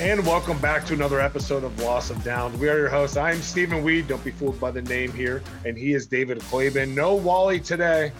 [0.00, 2.58] And welcome back to another episode of Loss of Downs.
[2.58, 3.18] We are your hosts.
[3.18, 4.08] I'm Stephen Weed.
[4.08, 5.42] Don't be fooled by the name here.
[5.66, 6.94] And he is David Klaben.
[6.94, 8.10] No Wally today.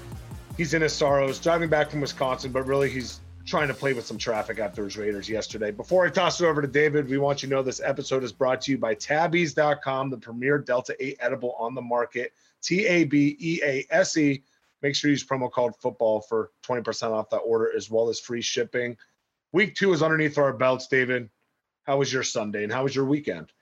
[0.58, 4.04] He's in his sorrows, driving back from Wisconsin, but really he's trying to play with
[4.04, 5.70] some traffic after his Raiders yesterday.
[5.70, 8.30] Before I toss it over to David, we want you to know this episode is
[8.30, 12.34] brought to you by Tabease.com, the premier Delta 8 edible on the market.
[12.62, 14.42] T A B E A S E.
[14.82, 18.20] Make sure you use promo code football for 20% off that order as well as
[18.20, 18.98] free shipping.
[19.52, 21.30] Week two is underneath our belts, David.
[21.84, 23.52] How was your Sunday and how was your weekend?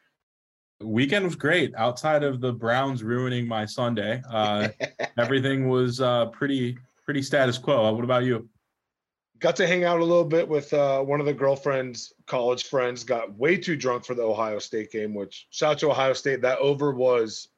[0.81, 1.75] Weekend was great.
[1.75, 4.69] Outside of the Browns ruining my Sunday, uh,
[5.19, 7.93] everything was uh, pretty pretty status quo.
[7.93, 8.49] What about you?
[9.41, 13.05] Got to hang out a little bit with uh, one of the girlfriend's college friends.
[13.05, 15.15] Got way too drunk for the Ohio State game.
[15.15, 16.43] Which shout out to Ohio State.
[16.43, 17.49] That over was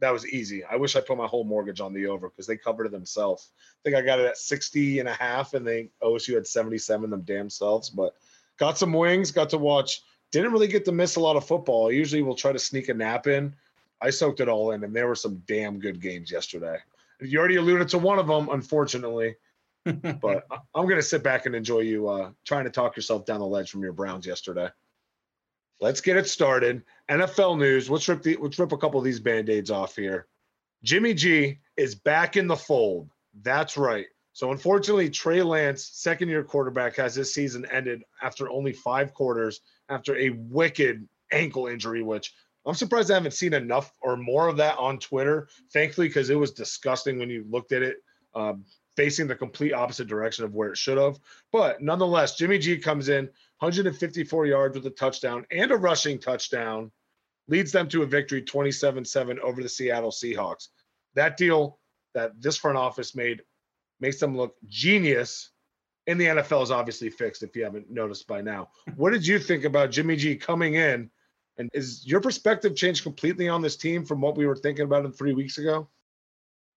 [0.00, 0.62] that was easy.
[0.64, 3.52] I wish I put my whole mortgage on the over because they covered it themselves.
[3.58, 7.08] I think I got it at 60 and a half, and they OSU had 77
[7.08, 7.88] them damn selves.
[7.88, 8.14] But
[8.58, 10.02] got some wings, got to watch.
[10.32, 11.88] Didn't really get to miss a lot of football.
[11.88, 13.54] I usually will try to sneak a nap in.
[14.00, 16.78] I soaked it all in, and there were some damn good games yesterday.
[17.20, 19.36] You already alluded to one of them, unfortunately.
[19.84, 23.40] but I'm going to sit back and enjoy you uh, trying to talk yourself down
[23.40, 24.68] the ledge from your Browns yesterday.
[25.80, 26.82] Let's get it started.
[27.08, 27.88] NFL news.
[27.88, 30.26] Let's rip the let's rip a couple of these band-aids off here.
[30.82, 33.10] Jimmy G is back in the fold.
[33.42, 34.06] That's right.
[34.36, 39.62] So unfortunately, Trey Lance, second year quarterback, has his season ended after only five quarters
[39.88, 42.34] after a wicked ankle injury, which
[42.66, 45.48] I'm surprised I haven't seen enough or more of that on Twitter.
[45.72, 47.96] Thankfully, because it was disgusting when you looked at it,
[48.34, 51.18] um, facing the complete opposite direction of where it should have.
[51.50, 56.92] But nonetheless, Jimmy G comes in 154 yards with a touchdown and a rushing touchdown,
[57.48, 60.68] leads them to a victory 27 7 over the Seattle Seahawks.
[61.14, 61.78] That deal
[62.12, 63.40] that this front office made
[64.00, 65.50] makes them look genius.
[66.06, 68.68] And the NFL is obviously fixed if you haven't noticed by now.
[68.94, 71.10] What did you think about Jimmy G coming in?
[71.58, 75.04] And is your perspective changed completely on this team from what we were thinking about
[75.04, 75.88] him three weeks ago?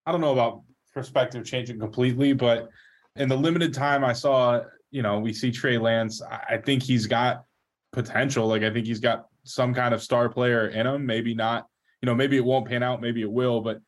[0.06, 0.62] I don't know about
[0.92, 2.68] perspective changing completely, but
[3.16, 6.22] in the limited time I saw, you know, we see Trey Lance.
[6.22, 7.44] I think he's got
[7.92, 8.46] potential.
[8.46, 11.06] Like I think he's got some kind of star player in him.
[11.06, 11.66] Maybe not,
[12.02, 13.80] you know, maybe it won't pan out, maybe it will, but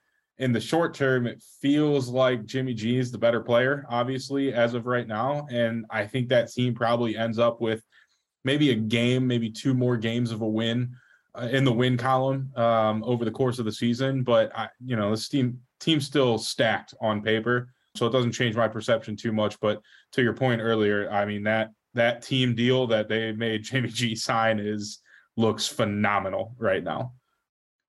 [0.43, 4.75] in the short term, it feels like Jimmy G is the better player, obviously, as
[4.75, 5.47] of right now.
[5.53, 7.85] And I think that team probably ends up with
[8.43, 10.97] maybe a game, maybe two more games of a win
[11.37, 14.25] uh, in the win column um, over the course of the season.
[14.25, 18.57] But I, you know, this team team's still stacked on paper, so it doesn't change
[18.57, 19.61] my perception too much.
[19.61, 19.81] But
[20.15, 24.17] to your point earlier, I mean that that team deal that they made Jimmy G
[24.17, 24.99] sign is
[25.37, 27.13] looks phenomenal right now.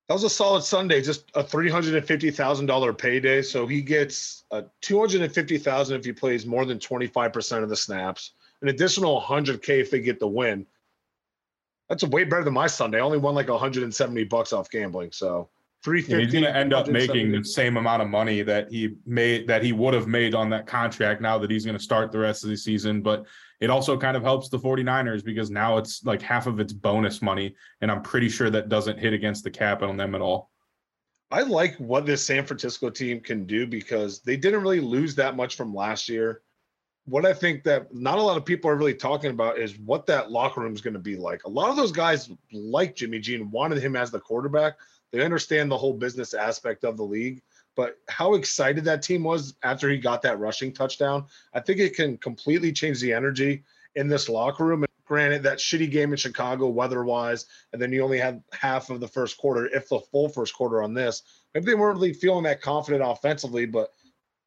[0.08, 3.40] That was a solid Sunday, just a three hundred and fifty thousand dollar payday.
[3.40, 7.06] So he gets a two hundred and fifty thousand if he plays more than twenty
[7.06, 8.32] five percent of the snaps.
[8.60, 10.66] An additional hundred k if they get the win.
[11.88, 12.98] That's way better than my Sunday.
[12.98, 15.12] I only won like hundred and seventy bucks off gambling.
[15.12, 15.48] So
[15.84, 16.14] three fifty.
[16.14, 19.46] Yeah, he's going to end up making the same amount of money that he made
[19.46, 21.20] that he would have made on that contract.
[21.20, 23.26] Now that he's going to start the rest of the season, but
[23.60, 27.22] it also kind of helps the 49ers because now it's like half of its bonus
[27.22, 27.54] money.
[27.82, 30.50] And I'm pretty sure that doesn't hit against the cap on them at all.
[31.30, 35.36] I like what this San Francisco team can do because they didn't really lose that
[35.36, 36.42] much from last year.
[37.06, 40.06] What I think that not a lot of people are really talking about is what
[40.06, 41.44] that locker room is going to be like.
[41.44, 44.74] A lot of those guys like Jimmy G and wanted him as the quarterback.
[45.14, 47.40] They understand the whole business aspect of the league
[47.76, 51.26] but how excited that team was after he got that rushing touchdown.
[51.52, 53.64] I think it can completely change the energy
[53.96, 54.82] in this locker room.
[54.82, 58.90] And granted, that shitty game in Chicago, weather wise, and then you only had half
[58.90, 61.22] of the first quarter, if the full first quarter on this.
[61.52, 63.90] Maybe they weren't really feeling that confident offensively, but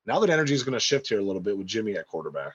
[0.06, 2.54] now that energy is going to shift here a little bit with Jimmy at quarterback.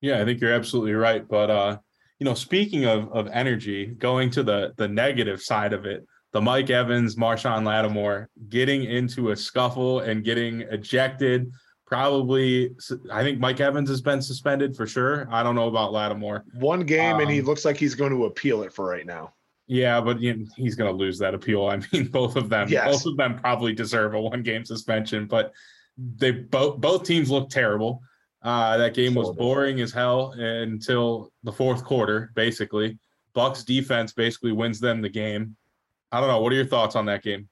[0.00, 1.26] Yeah, I think you're absolutely right.
[1.26, 1.78] But uh,
[2.18, 6.40] you know, speaking of of energy, going to the the negative side of it, the
[6.40, 11.50] Mike Evans, Marshon Lattimore getting into a scuffle and getting ejected.
[11.86, 12.74] Probably,
[13.12, 15.28] I think Mike Evans has been suspended for sure.
[15.30, 16.44] I don't know about Lattimore.
[16.54, 19.06] One game, um, and he um, looks like he's going to appeal it for right
[19.06, 19.32] now.
[19.68, 21.66] Yeah, but he's going to lose that appeal.
[21.66, 22.84] I mean, both of them, yes.
[22.84, 25.26] both of them probably deserve a one game suspension.
[25.26, 25.52] But
[25.96, 28.02] they both both teams look terrible.
[28.42, 32.32] Uh, that game was boring as hell until the fourth quarter.
[32.34, 32.98] Basically,
[33.34, 35.56] Bucks defense basically wins them the game.
[36.14, 36.40] I don't know.
[36.40, 37.48] What are your thoughts on that game?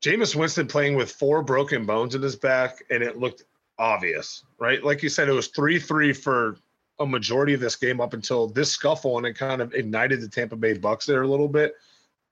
[0.00, 3.42] Jameis Winston playing with four broken bones in his back, and it looked
[3.76, 4.84] obvious, right?
[4.84, 6.58] Like you said, it was 3 3 for
[7.00, 10.28] a majority of this game up until this scuffle, and it kind of ignited the
[10.28, 11.74] Tampa Bay Bucks there a little bit.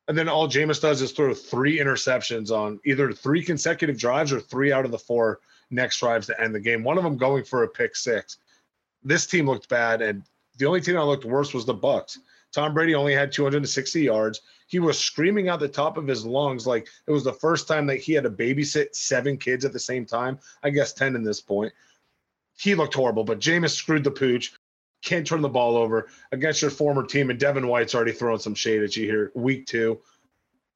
[0.07, 4.39] And then all Jameis does is throw three interceptions on either three consecutive drives or
[4.39, 5.41] three out of the four
[5.71, 6.85] next drives to end the game.
[6.85, 8.39] One of them going for a pick six.
[9.03, 10.23] This team looked bad, and
[10.59, 12.21] the only team that looked worse was the Bucks.
[12.53, 14.43] Tom Brady only had 260 yards.
[14.67, 17.87] He was screaming out the top of his lungs like it was the first time
[17.87, 20.39] that he had to babysit seven kids at the same time.
[20.63, 21.73] I guess 10 in this point.
[22.57, 24.55] He looked horrible, but Jameis screwed the pooch.
[25.03, 27.31] Can't turn the ball over against your former team.
[27.31, 29.33] And Devin White's already throwing some shade at you here.
[29.35, 30.01] Week two.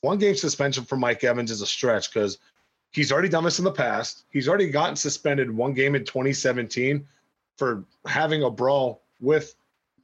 [0.01, 2.39] One game suspension for Mike Evans is a stretch because
[2.91, 4.25] he's already done this in the past.
[4.31, 7.07] He's already gotten suspended one game in 2017
[7.57, 9.55] for having a brawl with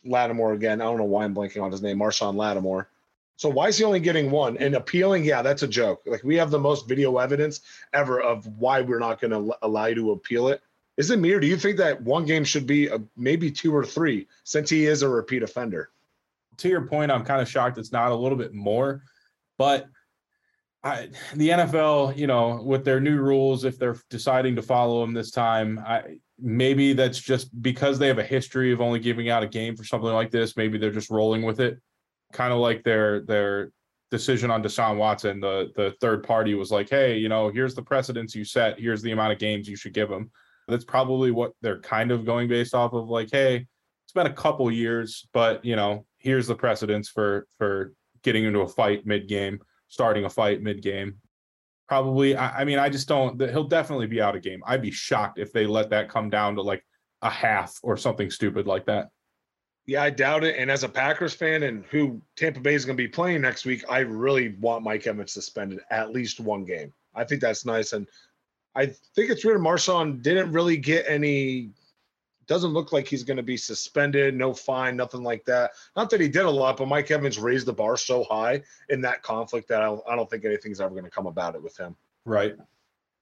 [0.05, 0.81] Lattimore again.
[0.81, 2.89] I don't know why I'm blanking on his name, Marshon Lattimore.
[3.37, 4.57] So why is he only getting one?
[4.59, 6.03] And appealing, yeah, that's a joke.
[6.07, 7.61] Like we have the most video evidence
[7.93, 10.63] ever of why we're not going to allow you to appeal it.
[10.97, 13.75] Is it me, or do you think that one game should be a, maybe two
[13.75, 15.91] or three since he is a repeat offender?
[16.59, 19.03] To your point, I'm kind of shocked it's not a little bit more,
[19.57, 19.89] but
[20.85, 25.15] I, the NFL, you know, with their new rules, if they're deciding to follow them
[25.15, 29.43] this time, I maybe that's just because they have a history of only giving out
[29.43, 30.57] a game for something like this.
[30.57, 31.81] Maybe they're just rolling with it,
[32.33, 33.71] kind of like their their
[34.11, 35.41] decision on Deshaun Watson.
[35.41, 38.79] The the third party was like, hey, you know, here's the precedents you set.
[38.79, 40.31] Here's the amount of games you should give them.
[40.69, 43.09] That's probably what they're kind of going based off of.
[43.09, 43.67] Like, hey,
[44.05, 48.61] it's been a couple years, but you know, here's the precedents for for getting into
[48.61, 49.61] a fight mid game
[49.93, 51.19] starting a fight mid game.
[51.93, 53.39] Probably, I, I, mean, I just don't.
[53.39, 54.63] He'll definitely be out of game.
[54.65, 56.83] I'd be shocked if they let that come down to like
[57.21, 59.11] a half or something stupid like that.
[59.85, 60.57] Yeah, I doubt it.
[60.57, 63.67] And as a Packers fan and who Tampa Bay is going to be playing next
[63.67, 66.95] week, I really want Mike Evans suspended at least one game.
[67.15, 67.93] I think that's nice.
[67.93, 68.07] And
[68.75, 69.61] I think it's weird.
[69.61, 71.73] Marshon didn't really get any
[72.47, 75.73] doesn't look like he's going to be suspended, no fine, nothing like that.
[75.97, 79.01] Not that he did a lot, but Mike Evans raised the bar so high in
[79.03, 81.63] that conflict that I don't, I don't think anything's ever going to come about it
[81.63, 81.97] with him.
[82.25, 82.57] Right.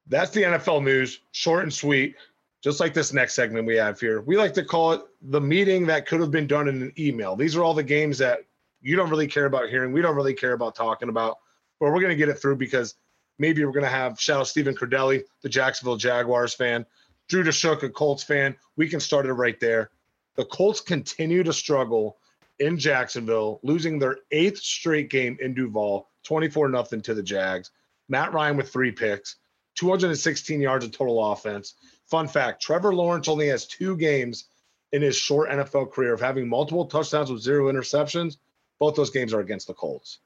[0.07, 2.17] That's the NFL news, short and sweet,
[2.63, 4.23] just like this next segment we have here.
[4.23, 7.37] We like to call it the meeting that could have been done in an email.
[7.37, 8.41] These are all the games that
[8.83, 9.93] you don't really care about hearing.
[9.93, 11.39] We don't really care about talking about,
[11.79, 12.95] but we're going to get it through because
[13.39, 16.87] maybe we're going to have shout out Stephen Cordelli, the Jacksonville Jaguars fan.
[17.31, 19.91] Drew Deshook, a Colts fan, we can start it right there.
[20.35, 22.19] The Colts continue to struggle
[22.59, 27.71] in Jacksonville, losing their eighth straight game in Duval, 24 nothing to the Jags.
[28.09, 29.37] Matt Ryan with three picks,
[29.77, 31.75] 216 yards of total offense.
[32.07, 34.47] Fun fact Trevor Lawrence only has two games
[34.91, 38.39] in his short NFL career of having multiple touchdowns with zero interceptions.
[38.81, 40.19] Both those games are against the Colts.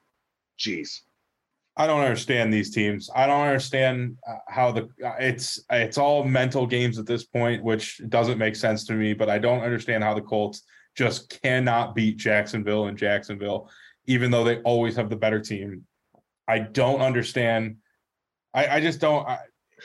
[0.58, 1.02] Jeez.
[1.76, 3.10] I don't understand these teams.
[3.14, 7.64] I don't understand uh, how the uh, it's it's all mental games at this point,
[7.64, 9.12] which doesn't make sense to me.
[9.12, 10.62] But I don't understand how the Colts
[10.94, 13.68] just cannot beat Jacksonville and Jacksonville,
[14.06, 15.84] even though they always have the better team.
[16.46, 17.76] I don't understand.
[18.52, 19.26] I, I just don't.
[19.26, 19.38] I,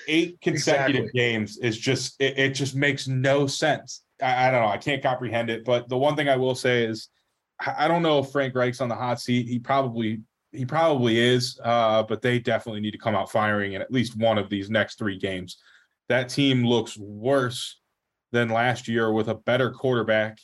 [0.07, 1.19] eight consecutive exactly.
[1.19, 4.03] games is just it, it, just makes no sense.
[4.21, 4.69] I, I don't know.
[4.69, 5.65] I can't comprehend it.
[5.65, 7.09] But the one thing I will say is,
[7.59, 9.47] I don't know if Frank Reich's on the hot seat.
[9.47, 13.81] He probably he probably is, uh, but they definitely need to come out firing in
[13.81, 15.57] at least one of these next three games.
[16.07, 17.79] That team looks worse
[18.31, 20.39] than last year with a better quarterback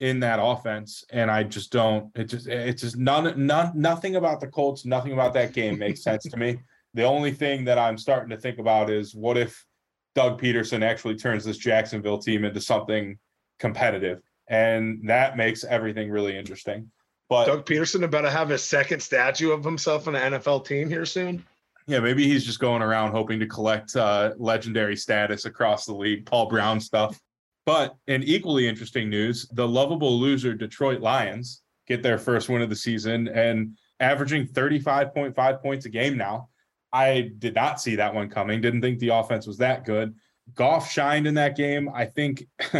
[0.00, 2.10] in that offense, and I just don't.
[2.14, 6.02] It just it's just none none nothing about the Colts, nothing about that game makes
[6.02, 6.58] sense to me.
[6.94, 9.66] The only thing that I'm starting to think about is what if
[10.14, 13.18] Doug Pederson actually turns this Jacksonville team into something
[13.58, 16.90] competitive, and that makes everything really interesting.
[17.28, 20.88] But Doug Pederson about to have a second statue of himself on an NFL team
[20.88, 21.44] here soon.
[21.88, 26.26] Yeah, maybe he's just going around hoping to collect uh, legendary status across the league,
[26.26, 27.20] Paul Brown stuff.
[27.64, 32.70] But in equally interesting news, the lovable loser Detroit Lions get their first win of
[32.70, 36.48] the season and averaging 35.5 points a game now.
[36.92, 38.60] I did not see that one coming.
[38.60, 40.14] Didn't think the offense was that good.
[40.54, 41.88] Goff shined in that game.
[41.92, 42.46] I think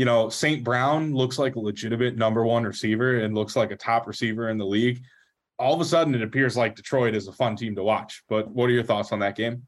[0.00, 0.64] you know, St.
[0.64, 4.56] Brown looks like a legitimate number one receiver and looks like a top receiver in
[4.56, 5.02] the league.
[5.58, 8.22] All of a sudden, it appears like Detroit is a fun team to watch.
[8.26, 9.66] But what are your thoughts on that game?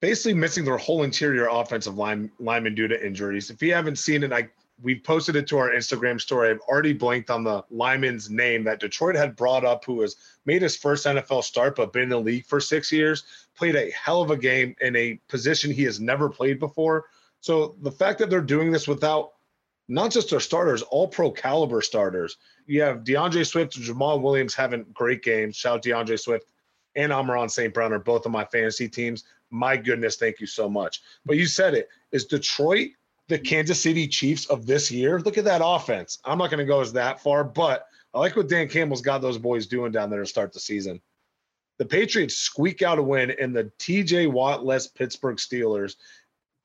[0.00, 3.48] Basically, missing their whole interior offensive line lineman due to injuries.
[3.48, 4.48] If you haven't seen it, I
[4.82, 6.50] we've posted it to our Instagram story.
[6.50, 10.62] I've already blanked on the lineman's name that Detroit had brought up, who has made
[10.62, 13.22] his first NFL start, but been in the league for six years,
[13.54, 17.04] played a hell of a game in a position he has never played before.
[17.40, 19.34] So the fact that they're doing this without
[19.90, 22.36] not just their starters, all pro caliber starters.
[22.66, 25.56] You have D'Andre Swift and Jamaal Williams having great games.
[25.56, 26.46] Shout out D'Andre Swift
[26.94, 27.74] and Amon-Ra St.
[27.74, 29.24] Brown are both on my fantasy teams.
[29.50, 31.02] My goodness, thank you so much.
[31.26, 31.88] But you said it.
[32.12, 32.90] Is Detroit
[33.26, 35.20] the Kansas City Chiefs of this year?
[35.20, 36.20] Look at that offense.
[36.24, 39.22] I'm not going to go as that far, but I like what Dan Campbell's got
[39.22, 41.00] those boys doing down there to start the season.
[41.78, 45.96] The Patriots squeak out a win and the TJ Watt less Pittsburgh Steelers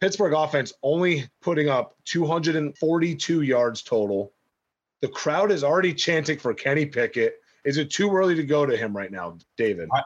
[0.01, 4.33] Pittsburgh offense only putting up 242 yards total,
[5.01, 7.35] The crowd is already chanting for Kenny Pickett.
[7.63, 9.89] Is it too early to go to him right now, David?
[9.91, 10.03] I,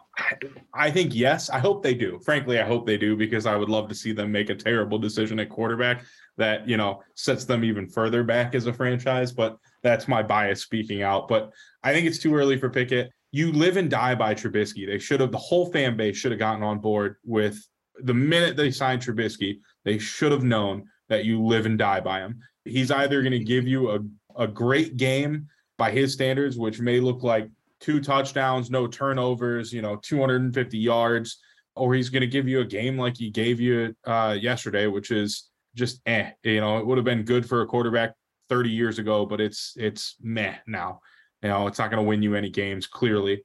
[0.74, 1.50] I think yes.
[1.50, 2.20] I hope they do.
[2.24, 4.98] Frankly, I hope they do because I would love to see them make a terrible
[4.98, 6.06] decision at quarterback
[6.38, 9.34] that, you know, sets them even further back as a franchise.
[9.34, 11.28] But that's my bias speaking out.
[11.28, 11.52] But
[11.84, 13.12] I think it's too early for Pickett.
[13.32, 14.88] You live and die by Trubisky.
[14.88, 17.68] They should have, the whole fan base should have gotten on board with
[18.02, 22.20] the minute they signed Trubisky, they should have known that you live and die by
[22.20, 22.40] him.
[22.66, 24.00] He's either going to give you a,
[24.38, 29.82] a great game by his standards, which may look like two touchdowns, no turnovers, you
[29.82, 31.40] know, 250 yards,
[31.76, 35.12] or he's going to give you a game like he gave you uh, yesterday, which
[35.12, 36.32] is just eh.
[36.44, 38.14] You know, it would have been good for a quarterback
[38.50, 41.00] 30 years ago, but it's it's meh now.
[41.42, 43.44] You know, it's not going to win you any games clearly.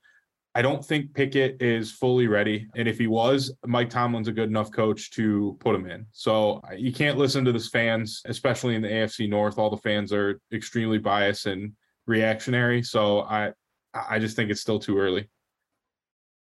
[0.56, 2.68] I don't think Pickett is fully ready.
[2.76, 6.06] And if he was, Mike Tomlin's a good enough coach to put him in.
[6.12, 9.58] So you can't listen to the fans, especially in the AFC North.
[9.58, 11.72] All the fans are extremely biased and
[12.06, 12.82] reactionary.
[12.82, 13.52] So I
[13.92, 15.28] I just think it's still too early.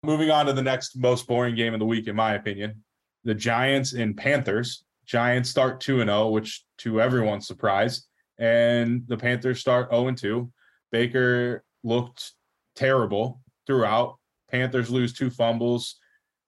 [0.04, 2.84] Moving on to the next most boring game of the week, in my opinion.
[3.26, 4.86] The Giants and Panthers.
[5.06, 8.08] Giants start 2 0, which to everyone's surprise.
[8.40, 10.52] And the Panthers start 0 2.
[10.92, 12.32] Baker looked
[12.76, 14.18] terrible throughout.
[14.50, 15.98] Panthers lose two fumbles.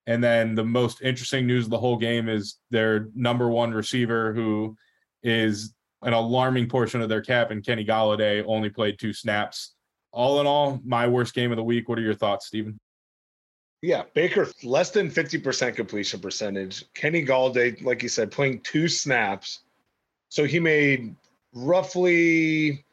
[0.08, 4.34] And then the most interesting news of the whole game is their number one receiver,
[4.34, 4.76] who
[5.22, 9.76] is an alarming portion of their cap, and Kenny Golladay only played two snaps.
[10.12, 11.88] All in all, my worst game of the week.
[11.88, 12.80] What are your thoughts, Stephen?
[13.84, 16.86] Yeah, Baker less than 50% completion percentage.
[16.96, 19.60] Kenny Golladay, like you said, playing two snaps.
[20.30, 21.16] So he made
[21.54, 22.84] roughly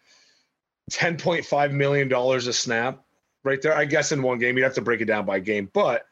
[0.90, 3.04] $10.5 million a snap
[3.48, 3.76] right there.
[3.76, 6.06] I guess in one game, you'd have to break it down by game, but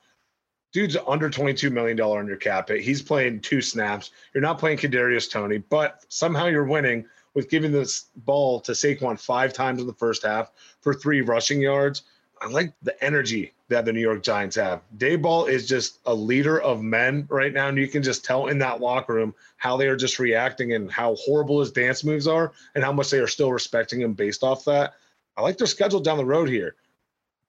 [0.73, 2.81] dude's under $22 million on your cap hit.
[2.81, 4.11] He's playing two snaps.
[4.35, 9.21] You're not playing Kadarius Toney, but somehow you're winning with giving this ball to Saquon
[9.21, 10.51] five times in the first half
[10.81, 12.03] for three rushing yards.
[12.41, 14.83] I like the energy that the New York Giants have.
[14.99, 18.59] Daboll is just a leader of men right now, and you can just tell in
[18.59, 22.53] that locker room how they are just reacting and how horrible his dance moves are,
[22.75, 24.95] and how much they are still respecting him based off that.
[25.37, 26.77] I like their schedule down the road here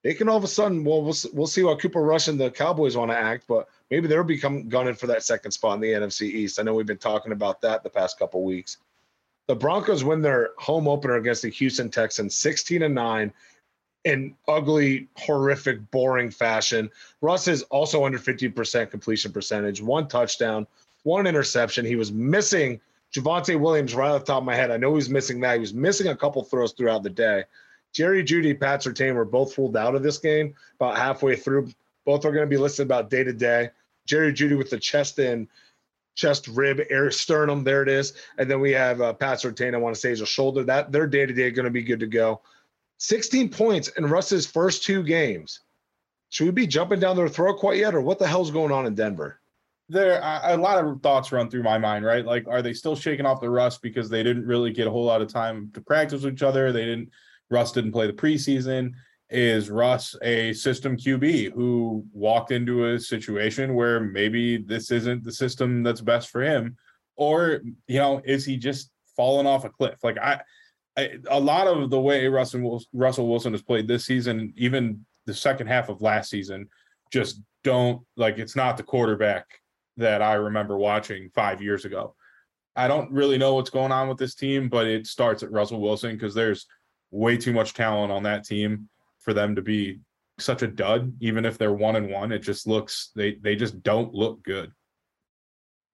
[0.07, 2.49] they can all of a sudden, well, we'll, we'll see how Cooper Rush and the
[2.49, 5.91] Cowboys want to act, but maybe they'll become gunning for that second spot in the
[5.91, 6.61] NFC East.
[6.61, 8.77] I know we've been talking about that the past couple weeks.
[9.47, 13.33] The Broncos win their home opener against the Houston Texans 16 and 9
[14.05, 16.89] in ugly, horrific, boring fashion.
[17.19, 20.67] Russ is also under 50% completion percentage, one touchdown,
[21.03, 21.83] one interception.
[21.85, 22.79] He was missing
[23.13, 24.71] Javonte Williams right off the top of my head.
[24.71, 25.55] I know he's missing that.
[25.55, 27.43] He was missing a couple throws throughout the day.
[27.93, 31.71] Jerry Jeudy, Pat Surtain were both ruled out of this game about halfway through.
[32.05, 33.71] Both are going to be listed about day to day.
[34.05, 35.47] Jerry Jeudy with the chest in,
[36.15, 37.63] chest rib, air sternum.
[37.63, 38.13] There it is.
[38.37, 39.73] And then we have uh, Pat Surtain.
[39.73, 40.63] I want to say is a shoulder.
[40.63, 42.41] That their day to day going to be good to go.
[42.99, 45.61] 16 points in Russ's first two games.
[46.29, 48.85] Should we be jumping down their throat quite yet, or what the hell's going on
[48.85, 49.39] in Denver?
[49.89, 52.03] There, a lot of thoughts run through my mind.
[52.03, 54.91] Right, like, are they still shaking off the rust because they didn't really get a
[54.91, 56.71] whole lot of time to practice with each other?
[56.73, 57.11] They didn't
[57.49, 58.91] Russ didn't play the preseason.
[59.29, 65.33] Is Russ a system QB who walked into a situation where maybe this isn't the
[65.33, 66.77] system that's best for him?
[67.17, 69.95] Or, you know, is he just falling off a cliff?
[70.03, 70.39] Like, I,
[70.97, 75.33] I a lot of the way Russell, Russell Wilson has played this season, even the
[75.33, 76.69] second half of last season,
[77.11, 79.45] just don't like it's not the quarterback
[79.97, 82.15] that I remember watching five years ago.
[82.75, 85.81] I don't really know what's going on with this team, but it starts at Russell
[85.81, 86.67] Wilson because there's
[87.11, 89.99] way too much talent on that team for them to be
[90.39, 91.13] such a dud.
[91.19, 94.71] Even if they're one and one it just looks they they just don't look good.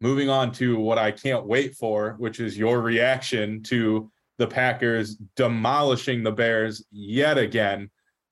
[0.01, 5.15] Moving on to what i can't wait for which is your reaction to the packers
[5.38, 7.89] demolishing the bears yet again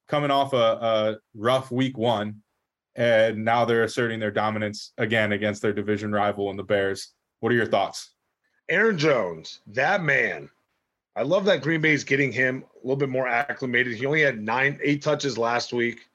[0.10, 2.42] coming off a, a rough week one
[2.96, 7.14] and now they're asserting their dominance again against their division rival in the bears.
[7.40, 8.12] What are your thoughts?
[8.70, 10.50] Aaron jones that man
[11.16, 13.96] I love that Green Bay is getting him a little bit more acclimated.
[13.96, 16.08] He only had nine, eight touches last week.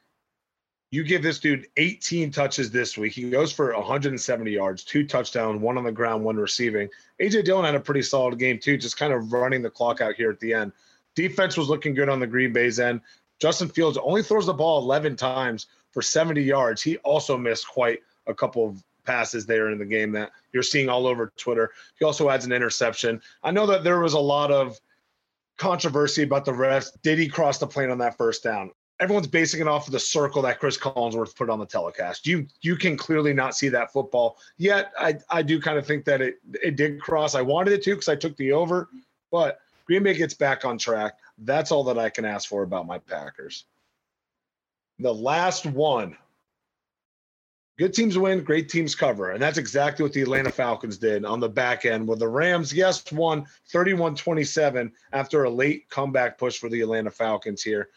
[0.90, 3.12] You give this dude 18 touches this week.
[3.12, 6.88] He goes for 170 yards, two touchdowns, one on the ground, one receiving.
[7.20, 10.14] AJ Dillon had a pretty solid game too, just kind of running the clock out
[10.14, 10.72] here at the end.
[11.14, 13.00] Defense was looking good on the Green Bay's end.
[13.38, 16.80] Justin Fields only throws the ball 11 times for 70 yards.
[16.80, 20.88] He also missed quite a couple of passes there in the game that you're seeing
[20.88, 21.70] all over Twitter.
[21.98, 23.20] He also adds an interception.
[23.42, 24.80] I know that there was a lot of
[25.56, 26.90] controversy about the refs.
[27.02, 28.70] Did he cross the plane on that first down?
[28.98, 32.26] Everyone's basing it off of the circle that Chris Collinsworth put on the telecast.
[32.26, 34.38] You you can clearly not see that football.
[34.56, 37.34] Yet I I do kind of think that it it did cross.
[37.34, 38.88] I wanted it to because I took the over,
[39.30, 41.18] but Green Bay gets back on track.
[41.38, 43.66] That's all that I can ask for about my Packers.
[44.98, 46.16] The last one.
[47.78, 49.32] Good teams win, great teams cover.
[49.32, 52.72] And that's exactly what the Atlanta Falcons did on the back end, where the Rams,
[52.72, 57.90] yes, won 31 27 after a late comeback push for the Atlanta Falcons here.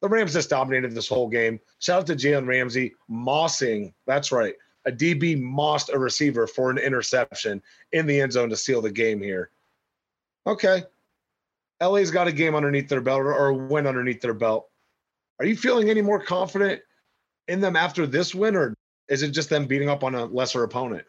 [0.00, 1.60] The Rams just dominated this whole game.
[1.80, 4.54] Shout out to Jalen Ramsey, mossing, that's right,
[4.86, 7.60] a DB mossed a receiver for an interception
[7.92, 9.50] in the end zone to seal the game here.
[10.46, 10.84] Okay.
[11.82, 14.68] LA's got a game underneath their belt or a win underneath their belt.
[15.40, 16.80] Are you feeling any more confident
[17.48, 18.74] in them after this win, or
[19.08, 21.04] is it just them beating up on a lesser opponent?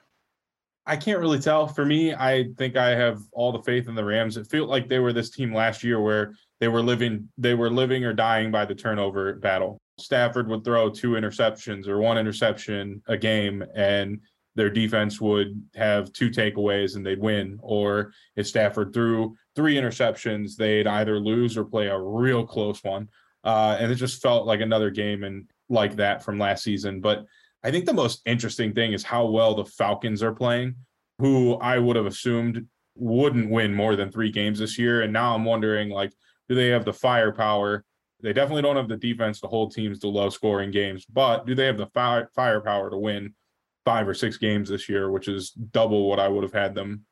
[0.86, 1.68] I can't really tell.
[1.68, 4.38] For me, I think I have all the faith in the Rams.
[4.38, 7.70] It felt like they were this team last year where they were living they were
[7.70, 9.78] living or dying by the turnover battle.
[10.00, 14.20] Stafford would throw two interceptions or one interception a game and
[14.56, 17.60] their defense would have two takeaways and they'd win.
[17.62, 23.10] Or if Stafford threw three interceptions, they'd either lose or play a real close one.
[23.44, 27.02] Uh, and it just felt like another game and like that from last season.
[27.02, 27.26] But
[27.68, 30.76] I think the most interesting thing is how well the Falcons are playing,
[31.20, 35.02] who I would have assumed wouldn't win more than three games this year.
[35.02, 36.14] And now I'm wondering, like,
[36.48, 37.84] do they have the firepower?
[38.22, 41.56] They definitely don't have the defense to hold teams to low scoring games, but do
[41.56, 43.36] they have the fire, firepower to win
[43.84, 47.04] five or six games this year, which is double what I would have had them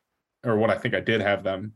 [0.46, 1.74] or what I think I did have them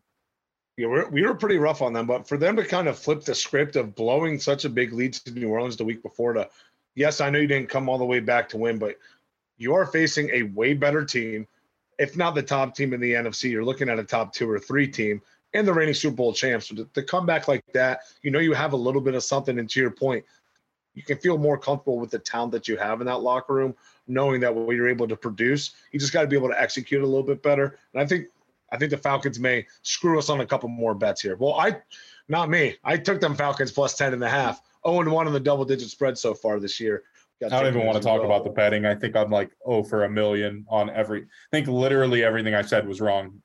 [0.79, 3.25] yeah, we're, we were pretty rough on them, but for them to kind of flip
[3.25, 6.47] the script of blowing such a big lead to New Orleans the week before to,
[6.95, 8.97] yes, I know you didn't come all the way back to win, but
[9.57, 11.47] you are facing a way better team.
[11.97, 14.59] If not the top team in the NFC, you're looking at a top two or
[14.59, 15.21] three team
[15.53, 16.69] and the reigning Super Bowl champs.
[16.69, 19.23] So to, to come back like that, you know, you have a little bit of
[19.23, 19.59] something.
[19.59, 20.23] And to your point,
[20.93, 23.75] you can feel more comfortable with the talent that you have in that locker room,
[24.07, 27.01] knowing that what you're able to produce, you just got to be able to execute
[27.01, 27.77] a little bit better.
[27.93, 28.27] And I think
[28.71, 31.35] I think the Falcons may screw us on a couple more bets here.
[31.35, 31.77] Well, I,
[32.27, 32.77] not me.
[32.83, 34.61] I took them Falcons plus 10 and a half.
[34.89, 37.03] 0 and 1 on the double digit spread so far this year.
[37.45, 38.85] I don't even want to talk about the betting.
[38.85, 41.21] I think I'm like, oh, for a million on every.
[41.21, 43.41] I think literally everything I said was wrong.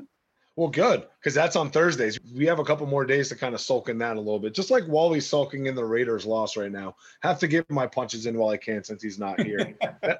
[0.56, 2.18] well, good because that's on Thursdays.
[2.34, 4.54] We have a couple more days to kind of sulk in that a little bit,
[4.54, 6.96] just like Wally's sulking in the Raiders' loss right now.
[7.22, 9.74] Have to get my punches in while I can since he's not here.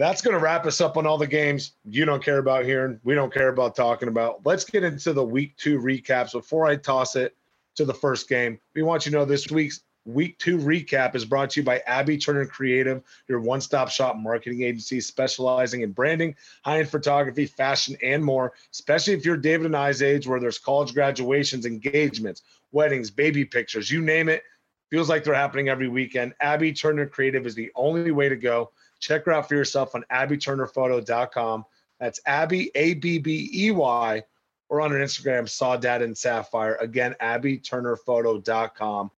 [0.00, 2.98] that's going to wrap us up on all the games you don't care about hearing.
[3.04, 4.40] We don't care about talking about.
[4.44, 6.32] Let's get into the week two recaps.
[6.32, 7.36] Before I toss it
[7.76, 11.24] to the first game, we want you to know this week's week two recap is
[11.24, 15.92] brought to you by Abby Turner Creative, your one stop shop marketing agency specializing in
[15.92, 16.34] branding,
[16.64, 18.52] high end photography, fashion, and more.
[18.72, 23.90] Especially if you're David and I's age, where there's college graduations, engagements, weddings, baby pictures,
[23.90, 24.42] you name it.
[24.90, 26.34] Feels like they're happening every weekend.
[26.40, 28.72] Abby Turner Creative is the only way to go.
[28.98, 31.64] Check her out for yourself on abbyturnerphoto.com.
[32.00, 34.22] That's Abby, A B B E Y,
[34.68, 36.76] or on her Instagram, Sawdad and Sapphire.
[36.80, 39.10] Again, abbyturnerphoto.com.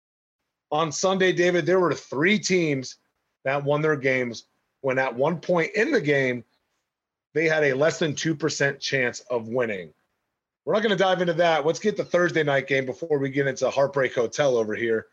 [0.73, 2.97] On Sunday, David, there were three teams
[3.45, 4.47] that won their games
[4.81, 6.43] when at one point in the game,
[7.35, 9.93] they had a less than 2% chance of winning.
[10.65, 11.63] We're not going to dive into that.
[11.63, 15.05] Let's get the Thursday night game before we get into Heartbreak Hotel over here.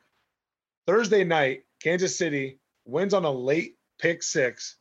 [0.87, 4.79] Thursday night, Kansas City wins on a late pick six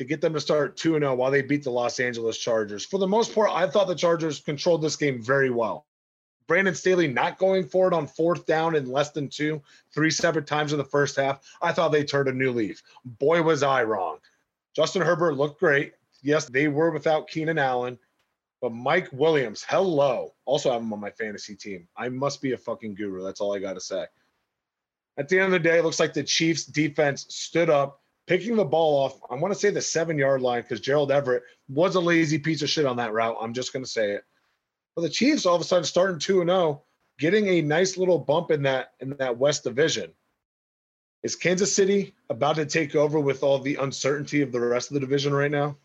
[0.00, 2.84] to get them to start 2 0 while they beat the Los Angeles Chargers.
[2.84, 5.86] For the most part, I thought the Chargers controlled this game very well.
[6.46, 9.62] Brandon Staley not going for it on fourth down in less than two,
[9.94, 11.40] three separate times in the first half.
[11.60, 12.82] I thought they turned a new leaf.
[13.04, 14.18] Boy, was I wrong.
[14.74, 15.92] Justin Herbert looked great.
[16.22, 17.98] Yes, they were without Keenan Allen,
[18.60, 20.34] but Mike Williams, hello.
[20.44, 21.88] Also have him on my fantasy team.
[21.96, 23.22] I must be a fucking guru.
[23.22, 24.06] That's all I got to say.
[25.18, 28.56] At the end of the day, it looks like the Chiefs defense stood up picking
[28.56, 31.94] the ball off, I want to say the seven yard line because Gerald Everett was
[31.94, 33.36] a lazy piece of shit on that route.
[33.40, 34.24] I'm just going to say it.
[34.94, 36.82] But the Chiefs all of a sudden starting 2 and 0,
[37.18, 40.12] getting a nice little bump in that in that West division.
[41.22, 44.94] Is Kansas City about to take over with all the uncertainty of the rest of
[44.94, 45.76] the division right now?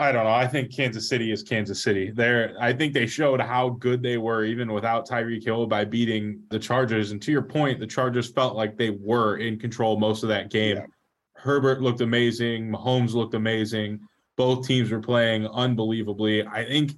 [0.00, 0.30] I don't know.
[0.30, 2.12] I think Kansas City is Kansas City.
[2.12, 6.40] There, I think they showed how good they were even without Tyreek Hill by beating
[6.50, 7.10] the Chargers.
[7.10, 10.50] And to your point, the Chargers felt like they were in control most of that
[10.50, 10.76] game.
[10.76, 10.86] Yeah.
[11.34, 12.70] Herbert looked amazing.
[12.70, 13.98] Mahomes looked amazing.
[14.36, 16.46] Both teams were playing unbelievably.
[16.46, 16.92] I think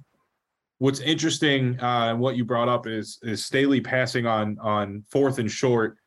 [0.81, 5.37] what's interesting uh, and what you brought up is is Staley passing on on fourth
[5.37, 5.97] and short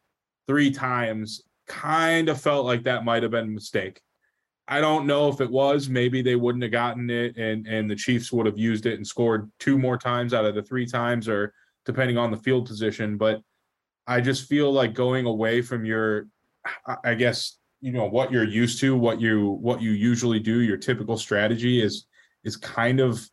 [0.49, 1.43] three times.
[1.69, 4.01] Kind of felt like that might have been a mistake.
[4.67, 5.89] I don't know if it was.
[5.89, 9.07] Maybe they wouldn't have gotten it, and and the Chiefs would have used it and
[9.07, 11.55] scored two more times out of the three times, or
[11.87, 13.17] depending on the field position.
[13.17, 13.43] But
[14.09, 16.27] I just feel like going away from your,
[17.05, 20.79] I guess you know what you're used to, what you what you usually do, your
[20.79, 22.07] typical strategy is
[22.43, 23.25] is kind of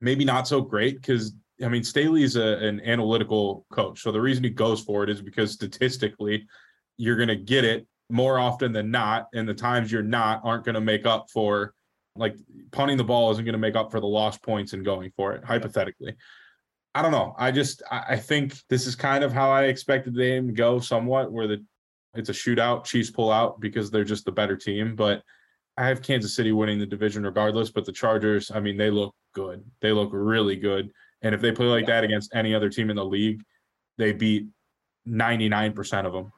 [0.00, 4.02] maybe not so great because I mean, Staley's a, an analytical coach.
[4.02, 6.46] So the reason he goes for it is because statistically,
[6.96, 9.28] you're going to get it more often than not.
[9.34, 11.74] And the times you're not aren't going to make up for,
[12.16, 12.36] like,
[12.72, 15.32] punting the ball isn't going to make up for the lost points and going for
[15.34, 16.16] it, hypothetically.
[16.94, 17.34] I don't know.
[17.38, 20.80] I just, I think this is kind of how I expected the game to go
[20.80, 21.64] somewhat, where the
[22.14, 24.96] it's a shootout, Chiefs pull out because they're just the better team.
[24.96, 25.22] But
[25.76, 27.70] I have Kansas City winning the division regardless.
[27.70, 29.64] But the Chargers, I mean, they look good.
[29.80, 30.92] They look really good.
[31.22, 33.42] And if they play like that against any other team in the league,
[33.98, 34.46] they beat
[35.06, 36.32] 99% of them.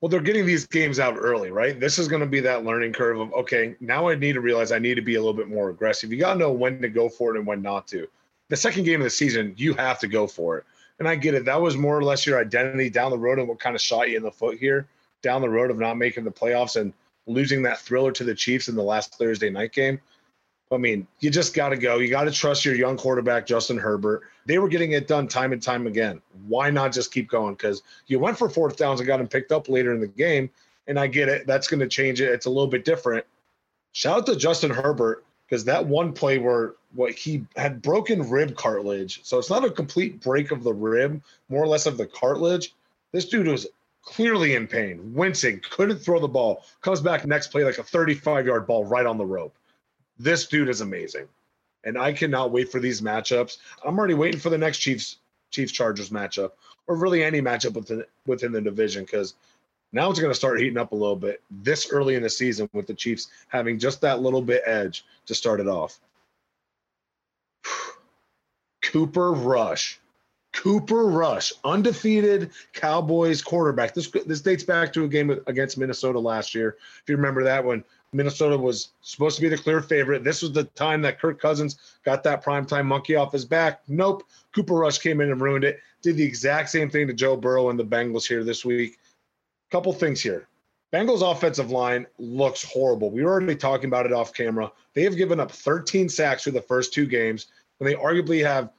[0.00, 1.80] Well, they're getting these games out early, right?
[1.80, 4.70] This is going to be that learning curve of, okay, now I need to realize
[4.70, 6.12] I need to be a little bit more aggressive.
[6.12, 8.06] You got to know when to go for it and when not to.
[8.50, 10.64] The second game of the season, you have to go for it.
[10.98, 11.44] And I get it.
[11.46, 14.10] That was more or less your identity down the road and what kind of shot
[14.10, 14.86] you in the foot here
[15.22, 16.92] down the road of not making the playoffs and
[17.26, 20.00] losing that thriller to the Chiefs in the last Thursday night game.
[20.72, 21.98] I mean, you just got to go.
[21.98, 24.22] You got to trust your young quarterback, Justin Herbert.
[24.46, 26.20] They were getting it done time and time again.
[26.48, 27.54] Why not just keep going?
[27.54, 30.50] Because you went for fourth downs and got him picked up later in the game.
[30.88, 31.46] And I get it.
[31.46, 32.30] That's going to change it.
[32.30, 33.24] It's a little bit different.
[33.92, 38.56] Shout out to Justin Herbert because that one play where what he had broken rib
[38.56, 39.20] cartilage.
[39.24, 42.74] So it's not a complete break of the rib, more or less of the cartilage.
[43.12, 43.68] This dude was
[44.02, 46.64] clearly in pain, wincing, couldn't throw the ball.
[46.80, 49.56] Comes back next play like a 35 yard ball right on the rope
[50.18, 51.28] this dude is amazing.
[51.84, 53.58] And I cannot wait for these matchups.
[53.84, 55.18] I'm already waiting for the next Chiefs
[55.50, 56.52] Chiefs Chargers matchup,
[56.86, 59.34] or really any matchup within within the division, because
[59.92, 62.68] now it's going to start heating up a little bit this early in the season
[62.72, 66.00] with the Chiefs having just that little bit edge to start it off.
[68.82, 70.00] Cooper Rush.
[70.52, 73.92] Cooper Rush, undefeated Cowboys quarterback.
[73.92, 76.78] This this dates back to a game against Minnesota last year.
[77.02, 80.24] If you remember that one, Minnesota was supposed to be the clear favorite.
[80.24, 83.82] This was the time that Kirk Cousins got that primetime monkey off his back.
[83.88, 84.24] Nope.
[84.54, 85.80] Cooper Rush came in and ruined it.
[86.02, 88.98] Did the exact same thing to Joe Burrow and the Bengals here this week.
[89.70, 90.46] Couple things here.
[90.92, 93.10] Bengals offensive line looks horrible.
[93.10, 94.70] We were already talking about it off camera.
[94.94, 97.48] They have given up 13 sacks through the first two games,
[97.80, 98.70] and they arguably have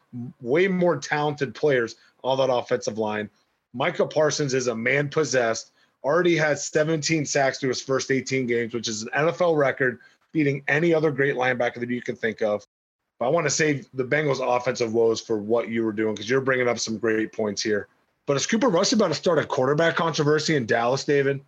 [0.41, 3.29] way more talented players on that offensive line.
[3.73, 5.73] Micah Parsons is a man possessed
[6.07, 9.99] already has 17 sacks through his first 18 games, which is an NFL record,
[10.31, 12.65] beating any other great linebacker that you can think of.
[13.19, 16.29] But I want to save the Bengals' offensive woes for what you were doing because
[16.29, 17.89] you're bringing up some great points here.
[18.25, 21.41] But is Cooper Rush about to start a quarterback controversy in Dallas, David?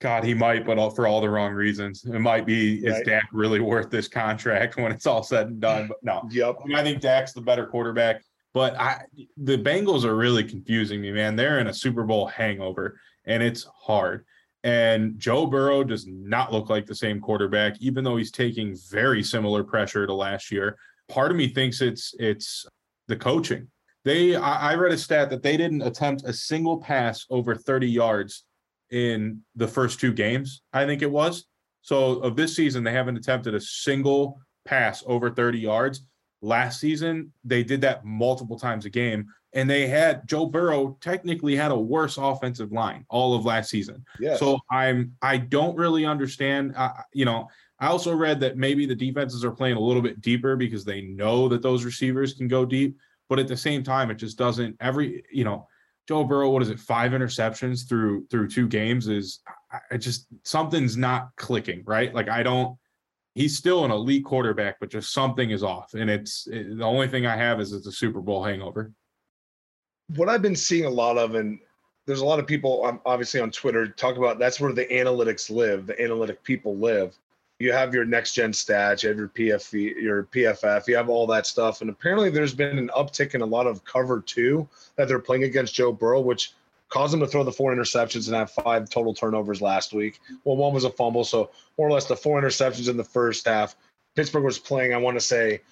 [0.00, 2.04] God, he might, but all, for all the wrong reasons.
[2.04, 3.00] It might be right.
[3.00, 5.88] is Dak really worth this contract when it's all said and done?
[5.88, 6.28] But no.
[6.30, 6.58] Yep.
[6.62, 8.22] I, mean, I think Dak's the better quarterback.
[8.52, 9.04] But I,
[9.36, 11.34] the Bengals are really confusing me, man.
[11.34, 14.24] They're in a Super Bowl hangover and it's hard.
[14.64, 19.22] And Joe Burrow does not look like the same quarterback, even though he's taking very
[19.22, 20.76] similar pressure to last year.
[21.08, 22.66] Part of me thinks it's it's
[23.06, 23.68] the coaching.
[24.04, 27.88] They I, I read a stat that they didn't attempt a single pass over 30
[27.88, 28.44] yards
[28.90, 31.46] in the first two games, I think it was.
[31.82, 36.04] So of this season, they haven't attempted a single pass over 30 yards.
[36.42, 41.56] Last season, they did that multiple times a game and they had Joe Burrow technically
[41.56, 44.04] had a worse offensive line all of last season.
[44.20, 44.36] Yeah.
[44.36, 46.74] So I'm I don't really understand.
[46.76, 47.48] Uh, you know,
[47.80, 51.02] I also read that maybe the defenses are playing a little bit deeper because they
[51.02, 52.96] know that those receivers can go deep,
[53.28, 54.76] but at the same time, it just doesn't.
[54.80, 55.66] Every you know,
[56.08, 56.80] Joe Burrow, what is it?
[56.80, 59.40] Five interceptions through through two games is
[59.90, 62.14] I just something's not clicking right.
[62.14, 62.76] Like I don't.
[63.34, 67.08] He's still an elite quarterback, but just something is off, and it's it, the only
[67.08, 68.92] thing I have is it's a Super Bowl hangover
[70.14, 71.58] what I've been seeing a lot of, and
[72.06, 75.50] there's a lot of people um, obviously on Twitter talk about that's where the analytics
[75.50, 77.16] live, the analytic people live.
[77.58, 81.26] You have your next gen stats, you have your PFF, your PFF, you have all
[81.28, 81.80] that stuff.
[81.80, 85.44] And apparently there's been an uptick in a lot of cover two that they're playing
[85.44, 86.52] against Joe Burrow, which
[86.90, 90.20] caused him to throw the four interceptions and have five total turnovers last week.
[90.44, 91.24] Well, one was a fumble.
[91.24, 93.74] So more or less the four interceptions in the first half.
[94.14, 95.62] Pittsburgh was playing, I want to say,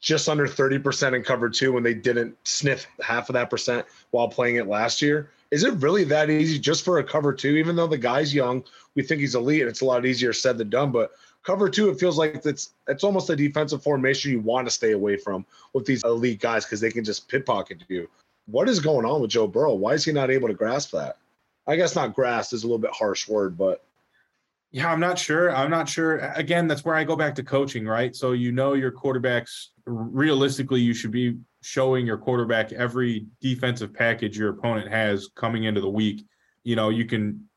[0.00, 4.28] just under 30% in cover two when they didn't sniff half of that percent while
[4.28, 5.30] playing it last year.
[5.50, 7.56] Is it really that easy just for a cover two?
[7.56, 10.58] Even though the guy's young, we think he's elite and it's a lot easier said
[10.58, 10.90] than done.
[10.92, 11.12] But
[11.44, 14.92] cover two, it feels like it's it's almost a defensive formation you want to stay
[14.92, 18.08] away from with these elite guys because they can just pickpocket you.
[18.46, 19.74] What is going on with Joe Burrow?
[19.74, 21.18] Why is he not able to grasp that?
[21.66, 23.84] I guess not grasp is a little bit harsh word, but
[24.70, 25.54] yeah, I'm not sure.
[25.54, 26.18] I'm not sure.
[26.36, 28.14] Again, that's where I go back to coaching, right?
[28.14, 34.38] So you know your quarterbacks realistically you should be showing your quarterback every defensive package
[34.38, 36.24] your opponent has coming into the week.
[36.64, 37.48] You know, you can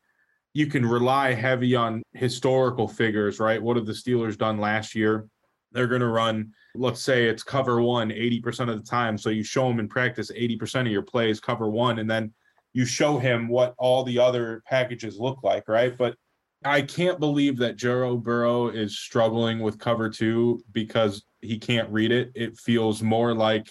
[0.52, 3.62] you can rely heavy on historical figures, right?
[3.62, 5.28] What have the Steelers done last year?
[5.72, 9.16] they're going to run, let's say it's cover one 80% of the time.
[9.16, 12.32] So you show him in practice 80% of your plays cover one, and then
[12.72, 15.96] you show him what all the other packages look like, right?
[15.96, 16.16] But
[16.64, 22.12] I can't believe that Joe Burrow is struggling with cover two because he can't read
[22.12, 22.32] it.
[22.34, 23.70] It feels more like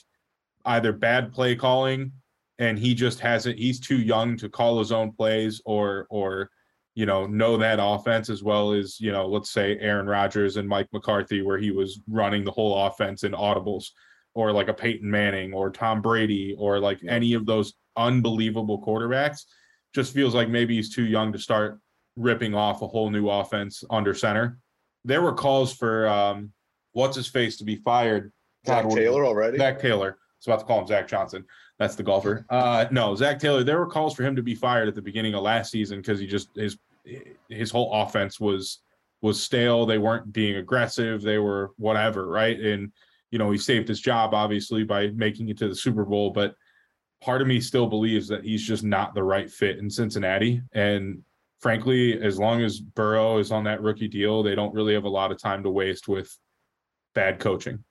[0.66, 2.12] either bad play calling
[2.60, 6.50] and he just hasn't he's too young to call his own plays or or
[6.94, 10.68] you know know that offense as well as you know let's say Aaron Rodgers and
[10.68, 13.88] Mike McCarthy where he was running the whole offense in audibles
[14.36, 19.46] or like a Peyton Manning or Tom Brady or like any of those unbelievable quarterbacks
[19.96, 21.80] just feels like maybe he's too young to start
[22.16, 24.60] ripping off a whole new offense under center.
[25.06, 26.52] There were calls for um
[26.94, 28.32] what's his face to be fired.
[28.66, 29.58] Zac God, Taylor already.
[29.58, 30.18] Zac Taylor.
[30.20, 31.46] I was about to call him Zach Johnson.
[31.78, 32.46] That's the golfer.
[32.50, 33.64] Uh, no, Zac Taylor.
[33.64, 36.20] There were calls for him to be fired at the beginning of last season because
[36.20, 36.78] he just his
[37.50, 38.80] his whole offense was
[39.22, 39.86] was stale.
[39.86, 41.22] They weren't being aggressive.
[41.22, 42.60] They were whatever, right?
[42.60, 42.92] And
[43.32, 46.56] you know he saved his job obviously by making it to the Super Bowl, but
[47.22, 50.62] part of me still believes that he's just not the right fit in Cincinnati.
[50.74, 51.22] And
[51.60, 55.10] frankly, as long as Burrow is on that rookie deal, they don't really have a
[55.10, 56.34] lot of time to waste with
[57.14, 57.84] bad coaching.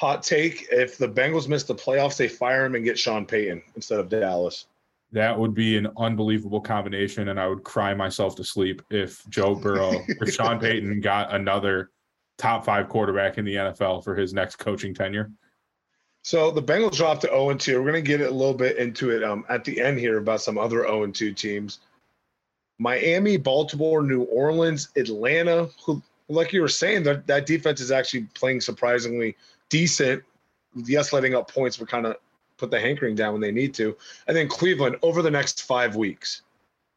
[0.00, 3.62] Hot take: If the Bengals miss the playoffs, they fire him and get Sean Payton
[3.76, 4.66] instead of Dallas.
[5.12, 9.54] That would be an unbelievable combination, and I would cry myself to sleep if Joe
[9.54, 11.90] Burrow, if Sean Payton got another
[12.38, 15.30] top five quarterback in the NFL for his next coaching tenure.
[16.22, 17.78] So the Bengals dropped to 0 2.
[17.78, 20.40] We're going to get a little bit into it um, at the end here about
[20.40, 21.80] some other 0 2 teams.
[22.78, 28.22] Miami, Baltimore, New Orleans, Atlanta, who, like you were saying, that, that defense is actually
[28.34, 29.36] playing surprisingly
[29.68, 30.22] decent.
[30.74, 32.16] Yes, letting up points, but kind of
[32.56, 33.96] put the hankering down when they need to.
[34.26, 36.42] And then Cleveland over the next five weeks.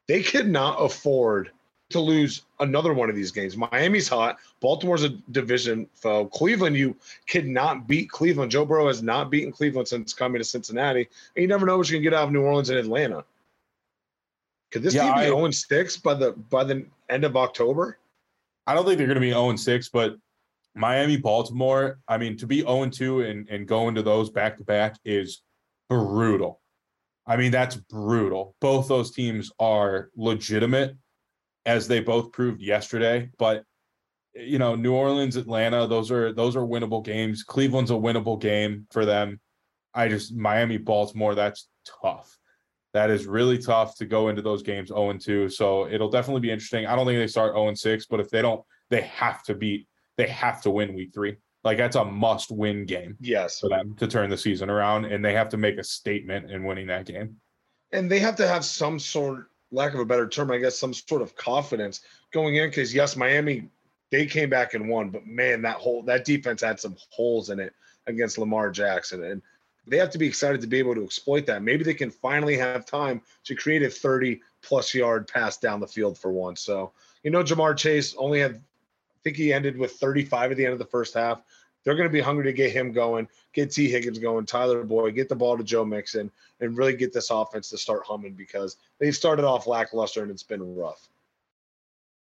[0.07, 1.51] They could not afford
[1.89, 3.55] to lose another one of these games.
[3.55, 4.37] Miami's hot.
[4.59, 6.25] Baltimore's a division foe.
[6.25, 6.95] Cleveland, you
[7.27, 8.51] cannot beat Cleveland.
[8.51, 11.07] Joe Burrow has not beaten Cleveland since coming to Cincinnati.
[11.35, 13.23] And you never know what you can get out of New Orleans and Atlanta.
[14.71, 17.97] Could this yeah, team be 0 6 by the by the end of October?
[18.67, 20.15] I don't think they're going to be 0 6, but
[20.75, 24.63] Miami, Baltimore, I mean, to be 0 2 and, and go into those back to
[24.63, 25.41] back is
[25.89, 26.61] brutal.
[27.25, 28.55] I mean, that's brutal.
[28.61, 30.95] Both those teams are legitimate,
[31.65, 33.29] as they both proved yesterday.
[33.39, 33.63] But
[34.33, 37.43] you know, New Orleans, Atlanta, those are those are winnable games.
[37.43, 39.39] Cleveland's a winnable game for them.
[39.93, 41.67] I just Miami, Baltimore, that's
[42.01, 42.37] tough.
[42.97, 45.49] That is really tough to go into those games 0 2.
[45.49, 46.87] So it'll definitely be interesting.
[46.87, 49.87] I don't think they start 0 6, but if they don't, they have to beat,
[50.17, 51.35] they have to win week three.
[51.63, 53.15] Like that's a must win game.
[53.19, 53.59] Yes.
[53.59, 55.05] For them to turn the season around.
[55.05, 57.35] And they have to make a statement in winning that game.
[57.91, 60.95] And they have to have some sort, lack of a better term, I guess, some
[60.95, 62.01] sort of confidence
[62.33, 62.71] going in.
[62.71, 63.69] Cause yes, Miami,
[64.09, 67.59] they came back and won, but man, that whole that defense had some holes in
[67.59, 67.73] it
[68.07, 69.23] against Lamar Jackson.
[69.23, 69.43] And
[69.87, 71.63] they have to be excited to be able to exploit that.
[71.63, 75.87] Maybe they can finally have time to create a 30 plus yard pass down the
[75.87, 76.61] field for once.
[76.61, 76.91] So,
[77.23, 80.73] you know, Ja'Marr Chase only had, I think he ended with 35 at the end
[80.73, 81.41] of the first half.
[81.83, 85.15] They're going to be hungry to get him going, get Tee Higgins going, Tyler Boyd,
[85.15, 88.75] get the ball to Joe Mixon, and really get this offense to start humming because
[88.99, 91.07] they've started off lackluster and it's been rough.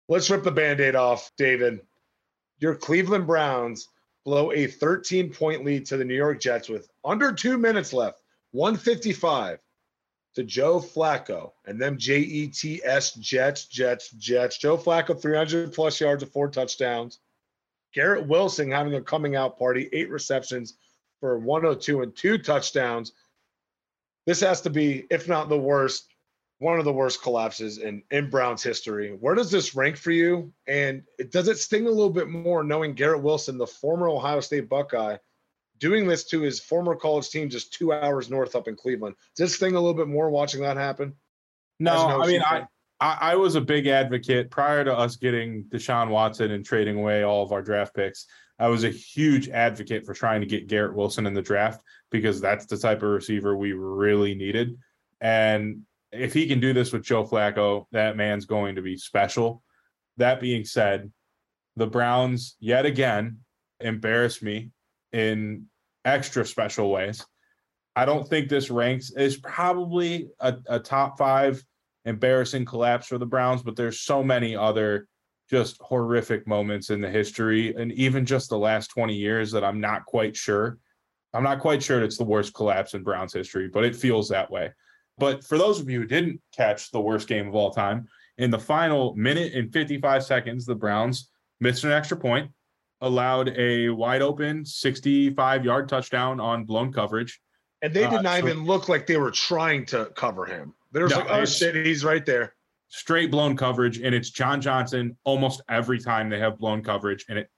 [0.10, 1.80] Let's rip the band aid off, David.
[2.60, 3.88] Your Cleveland Browns
[4.26, 8.22] blow a 13 point lead to the New York Jets with under two minutes left,
[8.52, 9.60] 155
[10.36, 14.58] to Joe Flacco and them J E T S Jets, Jets, Jets.
[14.58, 17.20] Joe Flacco, 300 plus yards of four touchdowns.
[17.94, 20.76] Garrett Wilson having a coming out party, eight receptions
[21.22, 23.14] for 102 and two touchdowns.
[24.26, 26.08] This has to be, if not the worst,
[26.60, 29.16] one of the worst collapses in in Browns history.
[29.20, 30.54] Where does this rank for you?
[30.68, 34.70] And does it sting a little bit more knowing Garrett Wilson, the former Ohio State
[34.70, 35.18] Buckeye,
[35.80, 39.16] doing this to his former college team just two hours north up in Cleveland?
[39.36, 41.14] Does this sting a little bit more watching that happen?
[41.80, 42.66] No, I mean I,
[43.02, 47.24] I, I was a big advocate prior to us getting Deshaun Watson and trading away
[47.24, 48.28] all of our draft picks.
[48.58, 52.40] I was a huge advocate for trying to get Garrett Wilson in the draft because
[52.40, 54.78] that's the type of receiver we really needed.
[55.20, 55.82] And
[56.16, 59.64] if he can do this with Joe Flacco, that man's going to be special.
[60.18, 61.12] That being said,
[61.76, 63.40] the Browns yet again
[63.80, 64.72] embarrassed me
[65.12, 65.66] in
[66.06, 67.26] extra special ways.
[67.96, 71.64] I don't think this ranks is probably a, a top five
[72.06, 75.08] embarrassing collapse for the Browns, but there's so many other
[75.50, 79.80] just horrific moments in the history and even just the last 20 years that I'm
[79.80, 80.78] not quite sure.
[81.34, 84.50] I'm not quite sure it's the worst collapse in Browns history, but it feels that
[84.50, 84.72] way.
[85.18, 88.52] But for those of you who didn't catch the worst game of all time, in
[88.52, 92.52] the final minute and 55 seconds, the Browns missed an extra point.
[93.02, 97.42] allowed a wide open 65 yard touchdown on blown coverage.
[97.82, 100.74] And they did Uh, not so- even look like they were trying to cover him.
[100.94, 102.56] They were No, like, oh shit, he's right there.
[102.88, 107.38] straight blown coverage and it's John Johnson almost every time they have blown coverage and
[107.38, 107.50] it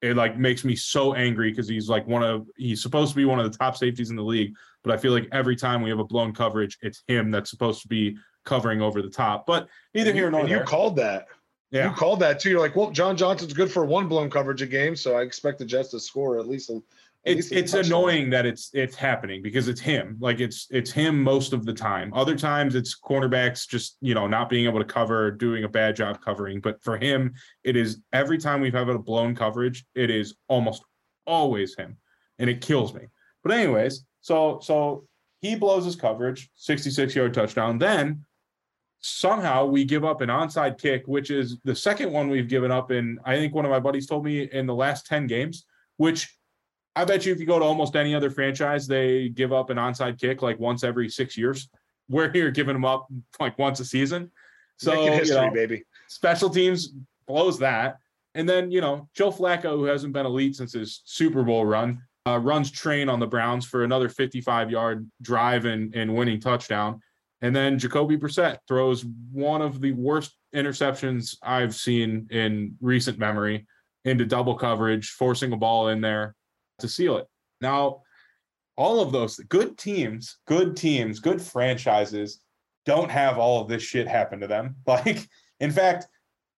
[0.00, 3.24] it like makes me so angry because he's like one of he's supposed to be
[3.24, 5.90] one of the top safeties in the league but I feel like every time we
[5.90, 9.68] have a blown coverage it's him that's supposed to be covering over the top but
[9.94, 11.26] neither And here nor and you called that.
[11.70, 11.88] Yeah.
[11.88, 12.50] You called that too.
[12.50, 15.58] You're like, well, John Johnson's good for one blown coverage a game, so I expect
[15.58, 16.70] the Jets to score at least.
[16.70, 16.82] A, at
[17.24, 17.98] it's least a it's touchdown.
[17.98, 21.72] annoying that it's it's happening because it's him like it's it's him most of the
[21.72, 25.68] time other times it's cornerbacks just you know not being able to cover doing a
[25.68, 27.32] bad job covering but for him
[27.64, 30.84] it is every time we've had a blown coverage it is almost
[31.26, 31.96] always him
[32.38, 33.06] and it kills me
[33.42, 35.04] but anyways so so
[35.42, 38.24] he blows his coverage 66 yard touchdown then
[39.00, 42.90] somehow we give up an onside kick which is the second one we've given up
[42.90, 45.66] in i think one of my buddies told me in the last 10 games
[45.98, 46.28] which
[46.96, 49.78] I bet you if you go to almost any other franchise, they give up an
[49.78, 51.68] onside kick like once every six years.
[52.08, 53.08] We're here giving them up
[53.40, 54.30] like once a season.
[54.76, 55.82] So Making you history, know, baby.
[56.06, 56.94] special teams
[57.26, 57.98] blows that.
[58.36, 62.00] And then, you know, Joe Flacco, who hasn't been elite since his Super Bowl run,
[62.26, 67.00] uh, runs train on the Browns for another 55 yard drive and, and winning touchdown.
[67.42, 73.66] And then Jacoby Brissett throws one of the worst interceptions I've seen in recent memory
[74.04, 76.34] into double coverage, forcing a ball in there
[76.78, 77.26] to seal it.
[77.60, 78.02] Now,
[78.76, 82.40] all of those good teams, good teams, good franchises
[82.86, 84.76] don't have all of this shit happen to them.
[84.86, 85.28] Like,
[85.60, 86.06] in fact,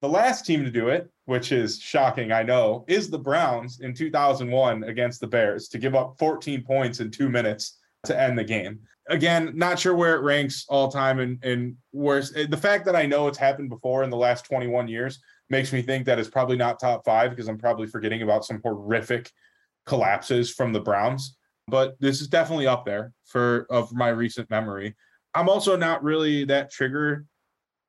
[0.03, 3.93] the last team to do it, which is shocking, I know, is the Browns in
[3.93, 8.45] 2001 against the Bears to give up 14 points in two minutes to end the
[8.45, 8.81] game.
[9.09, 12.33] Again, not sure where it ranks all time and and worse.
[12.35, 15.73] Eh, the fact that I know it's happened before in the last 21 years makes
[15.73, 19.31] me think that it's probably not top five because I'm probably forgetting about some horrific
[19.85, 21.37] collapses from the Browns.
[21.69, 24.95] But this is definitely up there for of my recent memory.
[25.35, 27.27] I'm also not really that trigger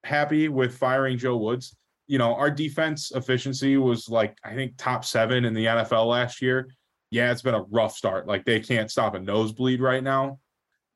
[0.04, 1.76] happy with firing Joe Woods.
[2.08, 6.41] You know, our defense efficiency was like I think top seven in the NFL last
[6.41, 6.70] year.
[7.10, 8.28] Yeah, it's been a rough start.
[8.28, 10.39] Like they can't stop a nosebleed right now.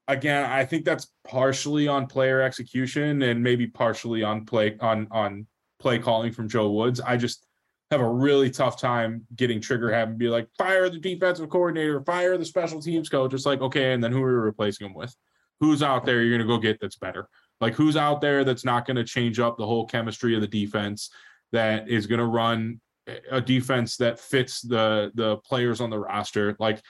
[0.07, 5.47] Again, I think that's partially on player execution and maybe partially on play on on
[5.79, 6.99] play calling from Joe Woods.
[6.99, 7.45] I just
[7.91, 12.01] have a really tough time getting trigger happy and be like, fire the defensive coordinator,
[12.05, 13.33] fire the special teams coach.
[13.33, 15.13] It's like, okay, and then who are you replacing him with?
[15.59, 17.27] Who's out there you're gonna go get that's better?
[17.61, 21.11] Like who's out there that's not gonna change up the whole chemistry of the defense,
[21.51, 22.81] that is gonna run
[23.29, 26.55] a defense that fits the the players on the roster.
[26.59, 26.81] Like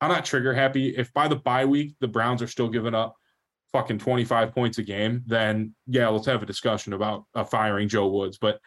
[0.00, 0.96] I'm not trigger happy.
[0.96, 3.16] If by the bye week the Browns are still giving up
[3.72, 8.08] fucking 25 points a game, then yeah, let's have a discussion about uh, firing Joe
[8.08, 8.38] Woods.
[8.38, 8.60] But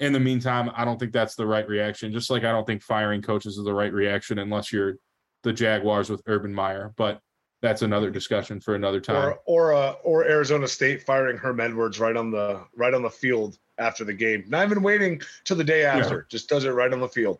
[0.00, 2.12] in the meantime, I don't think that's the right reaction.
[2.12, 4.96] Just like I don't think firing coaches is the right reaction unless you're
[5.42, 6.92] the Jaguars with Urban Meyer.
[6.96, 7.20] But
[7.62, 9.16] that's another discussion for another time.
[9.16, 13.10] Or or uh, or Arizona State firing Herm Edwards right on the right on the
[13.10, 14.44] field after the game.
[14.48, 16.26] Not even waiting till the day after.
[16.28, 17.38] Just does it right on the field.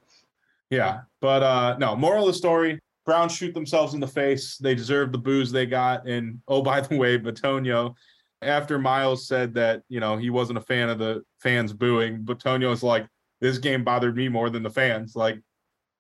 [0.71, 1.95] Yeah, but uh no.
[1.97, 4.57] Moral of the story: Browns shoot themselves in the face.
[4.57, 6.07] They deserve the boos they got.
[6.07, 7.95] And oh, by the way, Bitonio,
[8.41, 12.73] after Myles said that you know he wasn't a fan of the fans booing, Bitonio
[12.73, 13.07] is like,
[13.41, 15.17] this game bothered me more than the fans.
[15.17, 15.41] Like,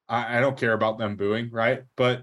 [0.08, 1.82] I, I don't care about them booing, right?
[1.96, 2.22] But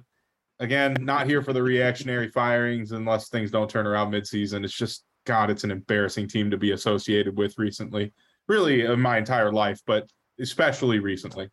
[0.60, 4.64] again, not here for the reactionary firings unless things don't turn around midseason.
[4.64, 8.14] It's just God, it's an embarrassing team to be associated with recently.
[8.48, 11.50] Really, in my entire life, but especially recently.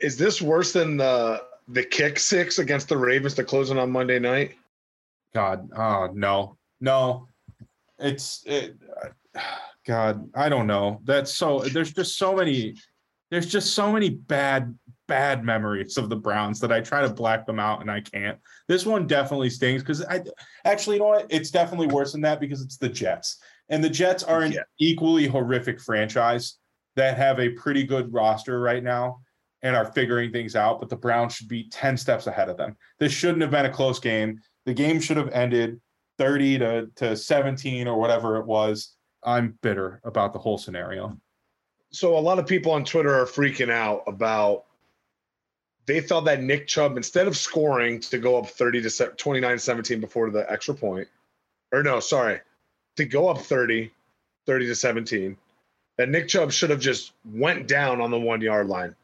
[0.00, 3.90] Is this worse than the the kick six against the Ravens to close it on
[3.90, 4.54] Monday night?
[5.34, 7.26] God, oh no, no,
[7.98, 8.76] it's it.
[9.86, 11.00] God, I don't know.
[11.04, 11.60] That's so.
[11.60, 12.74] There's just so many.
[13.30, 14.78] There's just so many bad,
[15.08, 18.38] bad memories of the Browns that I try to black them out and I can't.
[18.68, 20.22] This one definitely stings because I
[20.64, 21.26] actually, you know what?
[21.30, 23.38] It's definitely worse than that because it's the Jets,
[23.70, 24.62] and the Jets are an Yeah.
[24.78, 26.58] equally horrific franchise
[26.94, 29.20] that have a pretty good roster right now
[29.62, 30.78] and are figuring things out.
[30.78, 32.76] But the Browns should be ten steps ahead of them.
[33.00, 34.38] This shouldn't have been a close game.
[34.66, 35.80] The game should have ended
[36.18, 38.94] 30 to, to 17 or whatever it was.
[39.24, 41.16] I'm bitter about the whole scenario.
[41.90, 44.64] So a lot of people on Twitter are freaking out about
[45.88, 49.58] they felt that Nick Chubb, instead of scoring to go up 30 to se- 29
[49.58, 51.08] 17 before the extra point,
[51.72, 52.40] or no, sorry,
[52.96, 53.90] to go up 30,
[54.46, 55.36] 30 to 17,
[55.96, 58.94] that Nick Chubb should have just went down on the one yard line.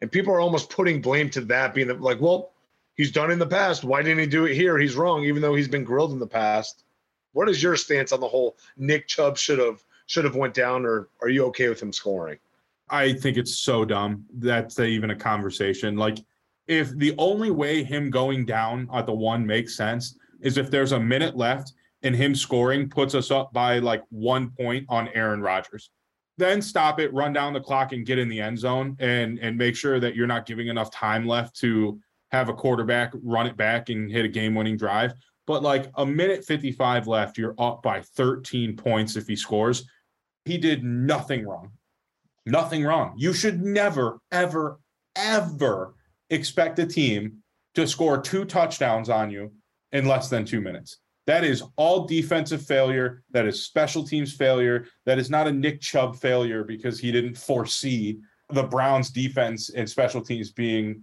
[0.00, 2.52] And people are almost putting blame to that, being like, well,
[2.94, 3.82] he's done in the past.
[3.82, 4.78] Why didn't he do it here?
[4.78, 6.84] He's wrong, even though he's been grilled in the past.
[7.32, 10.86] What is your stance on the whole Nick Chubb should have should have went down,
[10.86, 12.38] or are you okay with him scoring?
[12.88, 15.96] I think it's so dumb that's even a conversation.
[15.96, 16.18] Like,
[16.66, 20.92] if the only way him going down at the one makes sense is if there's
[20.92, 21.72] a minute left
[22.04, 25.90] and him scoring puts us up by like one point on Aaron Rodgers.
[26.36, 29.56] Then stop it, run down the clock, and get in the end zone, and and
[29.56, 31.98] make sure that you're not giving enough time left to
[32.30, 35.14] have a quarterback run it back and hit a game-winning drive.
[35.46, 39.88] But like a minute 55 left, you're up by 13 points if he scores.
[40.44, 41.70] He did nothing wrong.
[42.46, 43.14] Nothing wrong.
[43.16, 44.78] You should never, ever,
[45.16, 45.94] ever
[46.30, 47.38] expect a team
[47.74, 49.52] to score two touchdowns on you
[49.92, 50.98] in less than two minutes.
[51.26, 53.22] That is all defensive failure.
[53.30, 54.86] That is special teams failure.
[55.06, 58.18] That is not a Nick Chubb failure because he didn't foresee
[58.50, 61.02] the Browns defense and special teams being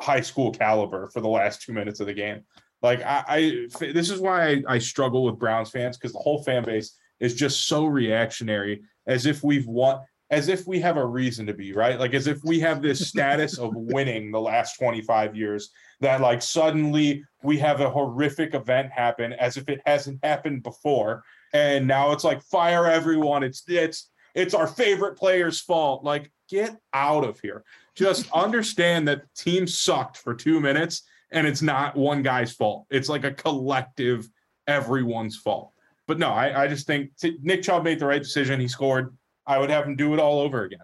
[0.00, 2.42] high school caliber for the last two minutes of the game.
[2.82, 6.42] Like I, I this is why I, I struggle with Browns fans because the whole
[6.42, 10.00] fan base is just so reactionary, as if we've won,
[10.32, 13.08] as if we have a reason to be right, like as if we have this
[13.08, 15.70] status of winning the last twenty five years.
[16.00, 21.22] That like suddenly we have a horrific event happen as if it hasn't happened before,
[21.52, 23.44] and now it's like fire everyone.
[23.44, 26.02] It's it's it's our favorite player's fault.
[26.02, 27.62] Like get out of here.
[27.94, 31.02] Just understand that team sucked for two minutes
[31.32, 32.86] and it's not one guy's fault.
[32.90, 34.28] It's like a collective,
[34.66, 35.72] everyone's fault.
[36.06, 37.10] But no, I, I just think
[37.40, 38.60] Nick Chubb made the right decision.
[38.60, 39.16] He scored.
[39.46, 40.80] I would have him do it all over again.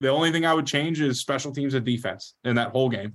[0.00, 3.14] The only thing I would change is special teams and defense in that whole game.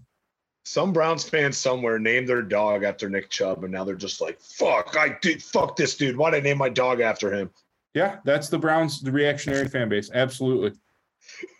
[0.66, 4.40] Some Browns fans somewhere named their dog after Nick Chubb, and now they're just like,
[4.40, 4.96] "Fuck!
[4.98, 6.16] I did fuck this dude.
[6.16, 7.50] Why'd I name my dog after him?"
[7.94, 10.10] Yeah, that's the Browns, the reactionary fan base.
[10.14, 10.74] Absolutely.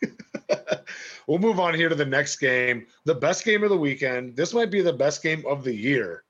[1.28, 2.88] we'll move on here to the next game.
[3.06, 4.36] The best game of the weekend.
[4.36, 6.24] This might be the best game of the year.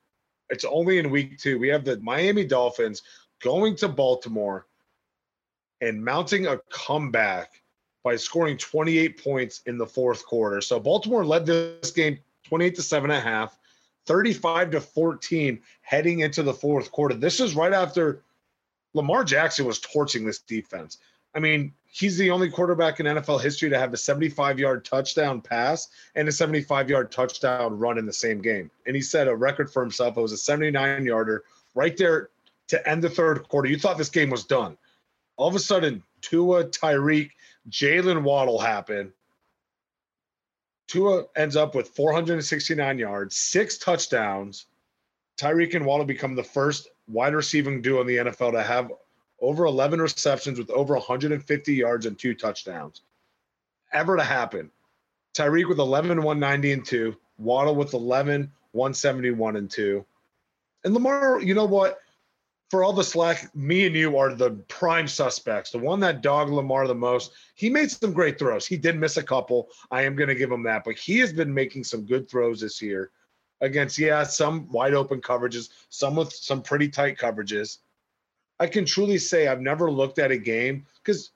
[0.50, 1.58] It's only in week two.
[1.58, 3.02] We have the Miami Dolphins
[3.40, 4.66] going to Baltimore
[5.84, 7.62] and mounting a comeback
[8.02, 10.60] by scoring 28 points in the fourth quarter.
[10.60, 13.58] So Baltimore led this game 28 to 7 and a half,
[14.06, 17.14] 35 to 14 heading into the fourth quarter.
[17.14, 18.22] This is right after
[18.92, 20.98] Lamar Jackson was torching this defense.
[21.34, 25.40] I mean, he's the only quarterback in NFL history to have a 75 yard touchdown
[25.40, 28.70] pass and a 75 yard touchdown run in the same game.
[28.86, 30.16] And he set a record for himself.
[30.16, 32.28] It was a 79 yarder right there
[32.68, 33.68] to end the third quarter.
[33.68, 34.76] You thought this game was done.
[35.36, 37.30] All of a sudden, Tua, Tyreek,
[37.68, 39.12] Jalen Waddle happen.
[40.86, 44.66] Tua ends up with 469 yards, six touchdowns.
[45.38, 48.92] Tyreek and Waddle become the first wide receiving duo in the NFL to have
[49.40, 53.02] over 11 receptions with over 150 yards and two touchdowns.
[53.92, 54.70] Ever to happen.
[55.34, 57.16] Tyreek with 11, 190 and two.
[57.38, 60.04] Waddle with 11, 171 and two.
[60.84, 61.98] And Lamar, you know what?
[62.74, 65.70] For all the slack, me and you are the prime suspects.
[65.70, 67.30] The one that dogged Lamar the most.
[67.54, 68.66] He made some great throws.
[68.66, 69.68] He did miss a couple.
[69.92, 70.82] I am going to give him that.
[70.82, 73.12] But he has been making some good throws this year
[73.60, 77.78] against, yeah, some wide open coverages, some with some pretty tight coverages.
[78.58, 81.30] I can truly say I've never looked at a game because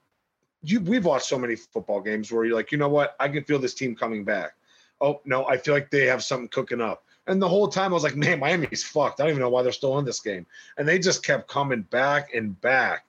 [0.64, 3.44] you we've watched so many football games where you're like, you know what, I can
[3.44, 4.56] feel this team coming back.
[5.00, 7.04] Oh no, I feel like they have something cooking up.
[7.28, 9.20] And the whole time I was like, man, Miami's fucked.
[9.20, 10.46] I don't even know why they're still in this game.
[10.78, 13.04] And they just kept coming back and back.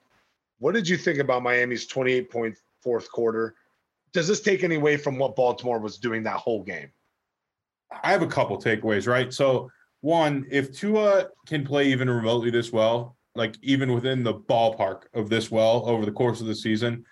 [0.58, 3.54] What did you think about Miami's 28 point fourth quarter?
[4.12, 6.90] Does this take any away from what Baltimore was doing that whole game?
[8.02, 9.32] I have a couple takeaways, right?
[9.32, 15.04] So one, if Tua can play even remotely this well, like even within the ballpark
[15.14, 17.04] of this well over the course of the season,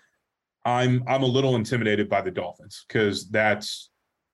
[0.65, 3.89] I'm I'm a little intimidated by the Dolphins because that's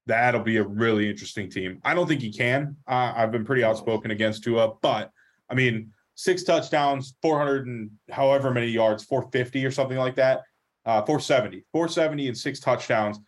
[0.07, 1.79] that'll be a really interesting team.
[1.83, 2.75] I don't think he can.
[2.87, 5.11] I've been pretty outspoken against Tua, but
[5.49, 10.43] I mean, six touchdowns, 400 and however many yards, 450 or something like that,
[10.85, 13.19] uh, 470, 470 and six touchdowns.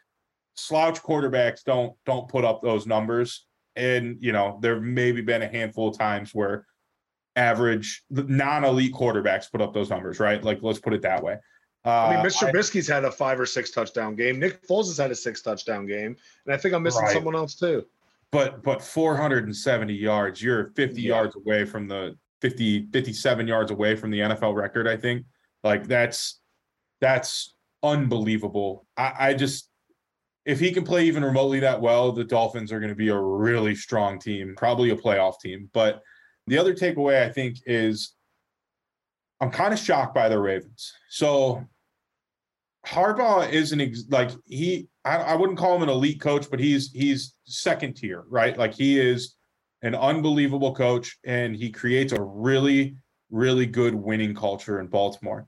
[0.55, 5.43] Slouch quarterbacks don't don't put up those numbers, and you know there have maybe been
[5.43, 6.65] a handful of times where
[7.35, 10.43] average non-elite quarterbacks put up those numbers, right?
[10.43, 11.37] Like let's put it that way.
[11.87, 12.51] Uh, I mean, Mr.
[12.51, 14.39] Trubisky's had a five or six touchdown game.
[14.39, 17.13] Nick Foles has had a six touchdown game, and I think I'm missing right.
[17.13, 17.85] someone else too.
[18.29, 21.07] But but 470 yards, you're 50 yeah.
[21.07, 24.85] yards away from the 50 57 yards away from the NFL record.
[24.85, 25.25] I think
[25.63, 26.41] like that's
[26.99, 28.85] that's unbelievable.
[28.97, 29.69] I, I just
[30.45, 33.17] if he can play even remotely that well, the Dolphins are going to be a
[33.17, 35.69] really strong team, probably a playoff team.
[35.71, 36.01] But
[36.47, 38.13] the other takeaway I think is
[39.39, 40.93] I'm kind of shocked by the Ravens.
[41.09, 41.65] So
[42.87, 46.91] Harbaugh isn't ex- like he I, I wouldn't call him an elite coach, but he's
[46.91, 48.57] he's second tier, right?
[48.57, 49.35] Like he is
[49.81, 52.95] an unbelievable coach and he creates a really
[53.29, 55.45] really good winning culture in Baltimore.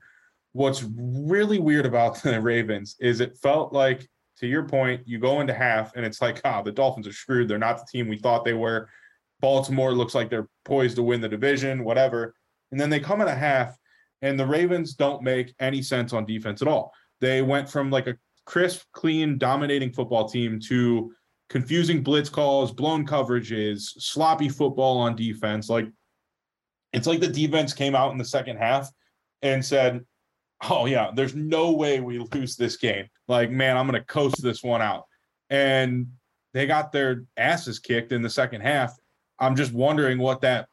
[0.52, 5.40] what's really weird about the Ravens is it felt like, to your point, you go
[5.40, 7.46] into half and it's like, ah, the Dolphins are screwed.
[7.46, 8.88] They're not the team we thought they were.
[9.40, 12.34] Baltimore looks like they're poised to win the division, whatever.
[12.70, 13.76] And then they come in a half,
[14.22, 16.92] and the Ravens don't make any sense on defense at all.
[17.20, 18.16] They went from like a
[18.46, 21.12] crisp, clean, dominating football team to
[21.48, 25.68] confusing blitz calls, blown coverages, sloppy football on defense.
[25.68, 25.88] Like
[26.92, 28.90] it's like the defense came out in the second half
[29.42, 30.04] and said,
[30.68, 33.08] "Oh yeah, there's no way we lose this game.
[33.28, 35.04] Like man, I'm going to coast this one out."
[35.50, 36.06] And
[36.52, 38.96] they got their asses kicked in the second half.
[39.38, 40.68] I'm just wondering what that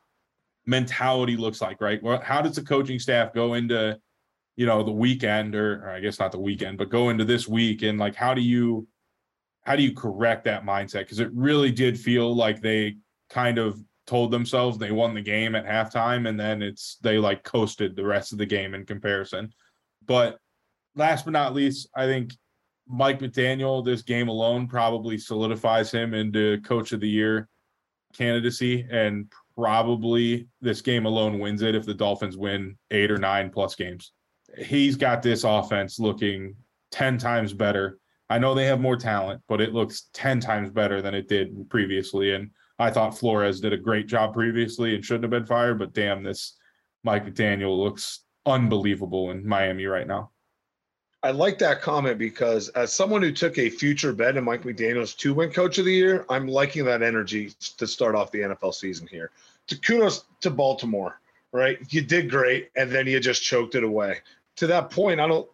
[0.66, 2.02] mentality looks like, right?
[2.04, 3.98] Well, how does the coaching staff go into,
[4.58, 7.48] you know, the weekend or, or I guess not the weekend, but go into this
[7.48, 8.88] week and like how do you
[9.62, 11.00] how do you correct that mindset?
[11.00, 12.98] Because it really did feel like they
[13.30, 17.44] kind of told themselves they won the game at halftime and then it's they like
[17.44, 19.54] coasted the rest of the game in comparison.
[20.06, 20.40] But
[20.96, 22.34] last but not least, I think
[22.88, 27.48] Mike McDaniel, this game alone probably solidifies him into coach of the year
[28.14, 33.50] candidacy and probably this game alone wins it if the Dolphins win eight or nine
[33.50, 34.14] plus games.
[34.58, 36.56] He's got this offense looking
[36.92, 38.00] 10 times better.
[38.30, 41.70] I know they have more talent, but it looks 10 times better than it did
[41.70, 42.34] previously.
[42.34, 45.94] And I thought Flores did a great job previously and shouldn't have been fired, but
[45.94, 46.58] damn, this
[47.04, 50.32] Mike McDaniel looks unbelievable in Miami right now.
[51.24, 55.16] I like that comment because as someone who took a future bet in Mike McDaniel's
[55.16, 58.74] to win coach of the year, I'm liking that energy to start off the NFL
[58.74, 59.32] season here.
[59.68, 61.20] To kudos to Baltimore,
[61.52, 61.80] right?
[61.90, 64.20] You did great and then you just choked it away.
[64.58, 65.48] To that point, I don't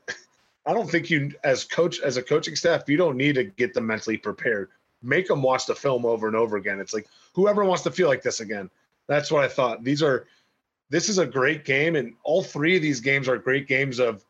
[0.65, 3.73] I don't think you as coach as a coaching staff, you don't need to get
[3.73, 4.69] them mentally prepared.
[5.01, 6.79] Make them watch the film over and over again.
[6.79, 8.69] It's like whoever wants to feel like this again.
[9.07, 9.83] That's what I thought.
[9.83, 10.27] These are
[10.89, 14.23] this is a great game and all three of these games are great games of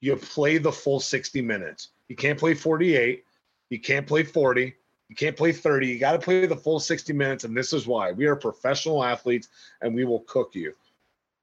[0.00, 1.88] you play the full 60 minutes.
[2.08, 3.24] You can't play 48.
[3.70, 4.74] You can't play 40.
[5.08, 5.86] You can't play 30.
[5.86, 7.44] You got to play the full 60 minutes.
[7.44, 9.48] And this is why we are professional athletes
[9.80, 10.74] and we will cook you.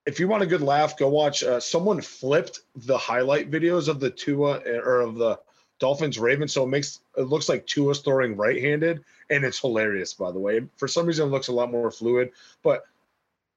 [0.06, 1.44] If you want a good laugh, go watch.
[1.44, 5.40] Uh, someone flipped the highlight videos of the Tua or of the
[5.80, 6.54] Dolphins Ravens.
[6.54, 9.04] So it makes it looks like Tua's throwing right handed.
[9.30, 10.62] And it's hilarious, by the way.
[10.78, 12.32] For some reason, it looks a lot more fluid.
[12.64, 12.84] But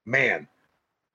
[0.05, 0.47] man,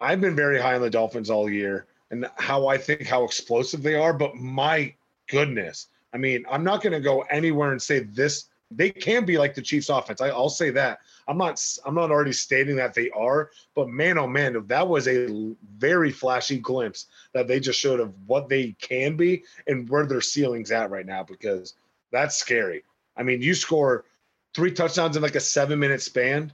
[0.02, 3.84] I've been very high on the Dolphins all year and how I think how explosive
[3.84, 4.14] they are.
[4.14, 4.94] But my
[5.28, 8.46] goodness, I mean, I'm not going to go anywhere and say this.
[8.72, 10.22] They can be like the Chiefs' offense.
[10.22, 11.00] I, will say that.
[11.28, 11.64] I'm not.
[11.86, 13.50] I'm not already stating that they are.
[13.74, 18.14] But man, oh man, that was a very flashy glimpse that they just showed of
[18.28, 21.24] what they can be and where their ceiling's at right now.
[21.24, 21.74] Because
[22.12, 22.84] that's scary.
[23.18, 24.06] I mean, you score
[24.54, 26.54] three touchdowns in like a seven minute span.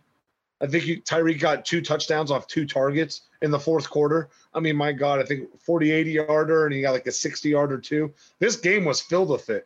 [0.61, 4.30] I think you, Tyreek got two touchdowns off two targets in the fourth quarter.
[4.53, 7.49] I mean, my God, I think 40, 80 yarder, and he got like a 60
[7.49, 8.13] yarder too.
[8.39, 9.66] This game was filled with it.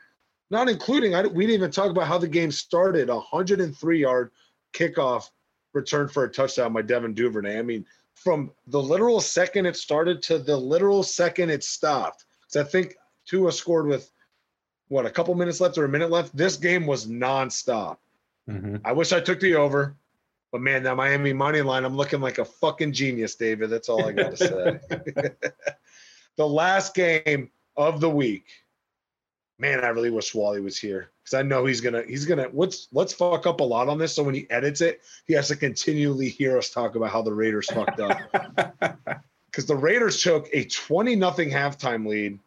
[0.51, 3.09] Not including, I, we didn't even talk about how the game started.
[3.09, 4.31] A 103 yard
[4.73, 5.29] kickoff
[5.73, 7.59] return for a touchdown by Devin Duvernay.
[7.59, 7.85] I mean,
[8.15, 12.25] from the literal second it started to the literal second it stopped.
[12.47, 12.95] So I think
[13.25, 14.11] Tua scored with
[14.89, 16.35] what a couple minutes left or a minute left.
[16.35, 17.97] This game was nonstop.
[18.49, 18.77] Mm-hmm.
[18.83, 19.95] I wish I took the over.
[20.51, 23.69] But man, that Miami money line, I'm looking like a fucking genius, David.
[23.69, 25.31] That's all I got to say.
[26.37, 28.45] the last game of the week.
[29.59, 32.87] Man, I really wish Wally was here because I know he's gonna he's gonna let's
[32.93, 34.15] let's fuck up a lot on this.
[34.15, 37.33] So when he edits it, he has to continually hear us talk about how the
[37.33, 38.19] Raiders fucked up.
[39.51, 42.37] Because the Raiders took a 20 nothing halftime lead,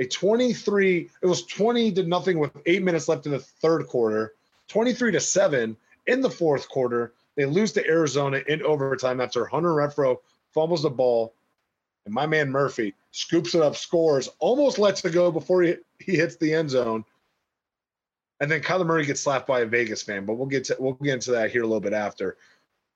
[0.00, 4.32] a 23, it was 20 to nothing with eight minutes left in the third quarter,
[4.68, 5.76] 23 to seven
[6.06, 10.18] in the fourth quarter they lose to Arizona in overtime after Hunter Renfrow
[10.52, 11.32] fumbles the ball.
[12.04, 16.16] And my man Murphy scoops it up, scores, almost lets it go before he, he
[16.16, 17.04] hits the end zone.
[18.40, 20.94] And then Kyler Murray gets slapped by a Vegas fan, but we'll get to we'll
[20.94, 22.38] get into that here a little bit after.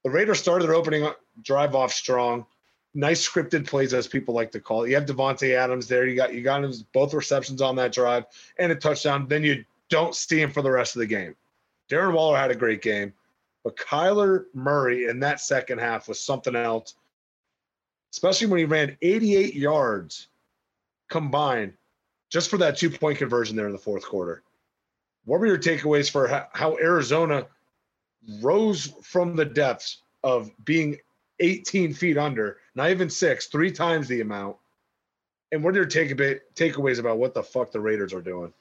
[0.03, 1.11] The Raiders started their opening
[1.43, 2.47] drive off strong.
[2.95, 4.91] Nice scripted plays, as people like to call it.
[4.91, 6.07] You have Davante Adams there.
[6.07, 8.25] You got you got him both receptions on that drive
[8.59, 9.27] and a touchdown.
[9.29, 11.35] Then you don't see him for the rest of the game.
[11.91, 13.13] Darren Waller had a great game.
[13.65, 16.95] But Kyler Murray in that second half was something else,
[18.15, 20.29] especially when he ran 88 yards
[21.09, 21.73] combined
[22.31, 24.45] just for that two point conversion there in the fourth quarter.
[25.25, 27.49] What were your takeaways for how Arizona
[28.41, 30.97] rose from the depths of being
[31.41, 34.59] 18 feet under, not even six, three times the amount?
[35.51, 36.17] And what are your take
[36.55, 38.53] takeaways about what the fuck the Raiders are doing?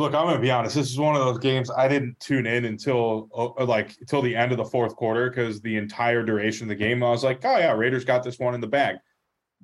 [0.00, 0.76] Look, I'm gonna be honest.
[0.76, 4.34] This is one of those games I didn't tune in until uh, like until the
[4.34, 7.44] end of the fourth quarter because the entire duration of the game I was like,
[7.44, 8.96] oh yeah, Raiders got this one in the bag.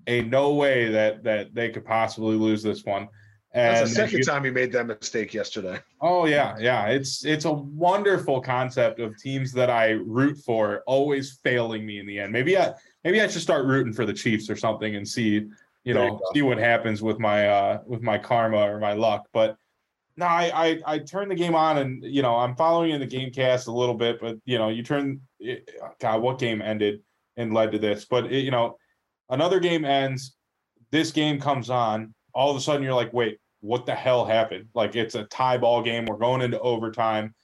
[0.07, 3.09] ain't no way that that they could possibly lose this one.
[3.53, 5.81] And That's the second time he made that mistake yesterday.
[6.03, 6.89] Oh yeah, yeah.
[6.89, 12.07] It's it's a wonderful concept of teams that I root for always failing me in
[12.07, 12.31] the end.
[12.31, 12.75] Maybe I
[13.05, 15.47] maybe I should start rooting for the Chiefs or something and see
[15.85, 19.29] you know you see what happens with my uh with my karma or my luck.
[19.33, 19.57] But
[20.17, 23.07] no, I I, I turn the game on and you know I'm following in the
[23.07, 27.01] game cast a little bit, but you know you turn it, God, what game ended
[27.37, 28.05] and led to this?
[28.05, 28.77] But it, you know,
[29.29, 30.37] another game ends,
[30.91, 32.15] this game comes on.
[32.35, 34.69] All of a sudden, you're like, wait, what the hell happened?
[34.75, 36.07] Like it's a tie ball game.
[36.07, 37.35] We're going into overtime.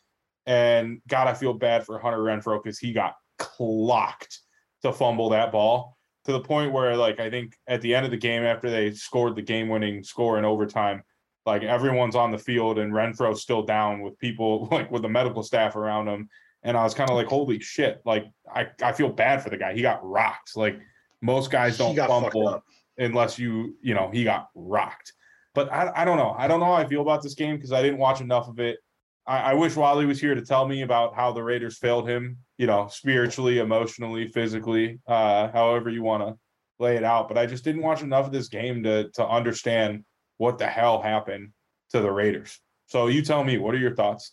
[0.46, 4.40] And God, I feel bad for Hunter Renfrow because he got clocked
[4.82, 8.10] to fumble that ball to the point where, like, I think at the end of
[8.10, 11.02] the game, after they scored the game winning score in overtime,
[11.44, 15.42] like everyone's on the field and Renfrow's still down with people like with the medical
[15.42, 16.28] staff around him.
[16.64, 18.00] And I was kind of like, holy shit.
[18.04, 19.74] Like, I, I feel bad for the guy.
[19.74, 20.56] He got rocked.
[20.56, 20.78] Like,
[21.20, 22.62] most guys don't fumble
[22.98, 25.12] unless you, you know, he got rocked.
[25.54, 26.34] But I, I don't know.
[26.38, 28.60] I don't know how I feel about this game because I didn't watch enough of
[28.60, 28.78] it.
[29.26, 32.38] I, I wish Wally was here to tell me about how the Raiders failed him,
[32.58, 36.36] you know, spiritually, emotionally, physically, uh, however you want to
[36.78, 37.28] lay it out.
[37.28, 40.04] But I just didn't watch enough of this game to to understand
[40.42, 41.52] what the hell happened
[41.90, 42.58] to the Raiders.
[42.86, 44.32] So you tell me, what are your thoughts?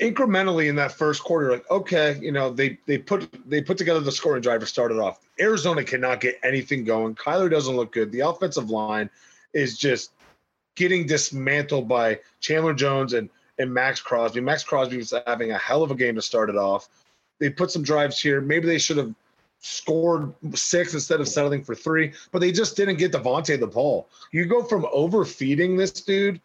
[0.00, 4.00] incrementally in that first quarter, like okay, you know they they put they put together
[4.00, 5.20] the scoring driver started off.
[5.38, 7.14] Arizona cannot get anything going.
[7.14, 8.10] Kyler doesn't look good.
[8.10, 9.10] The offensive line
[9.52, 10.12] is just
[10.74, 13.28] getting dismantled by Chandler Jones and
[13.58, 14.40] and Maxx Crosby.
[14.40, 16.88] Maxx Crosby was having a hell of a game to start it off.
[17.38, 18.40] They put some drives here.
[18.40, 19.14] Maybe they should have
[19.62, 24.08] scored six instead of settling for three, but they just didn't get Davante the ball.
[24.32, 26.40] You go from overfeeding this dude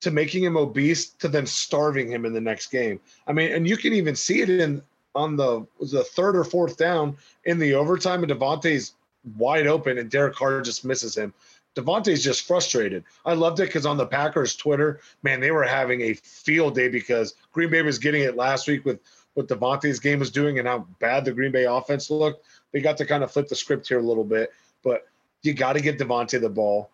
[0.00, 3.00] to making him obese to then starving him in the next game.
[3.26, 4.80] I mean, and you can even see it in
[5.14, 8.94] on the the third or fourth down in the overtime, and Davante's
[9.36, 11.34] wide open, and Derek Carr just misses him.
[11.74, 13.04] Davante's just frustrated.
[13.24, 16.88] I loved it because on the Packers Twitter, man, they were having a field day
[16.88, 19.00] because Green Bay was getting it last week with
[19.34, 22.44] what Davante's game was doing and how bad the Green Bay offense looked.
[22.72, 24.52] They got to kind of flip the script here a little bit,
[24.82, 25.06] but
[25.42, 26.90] you got to get Davante the ball.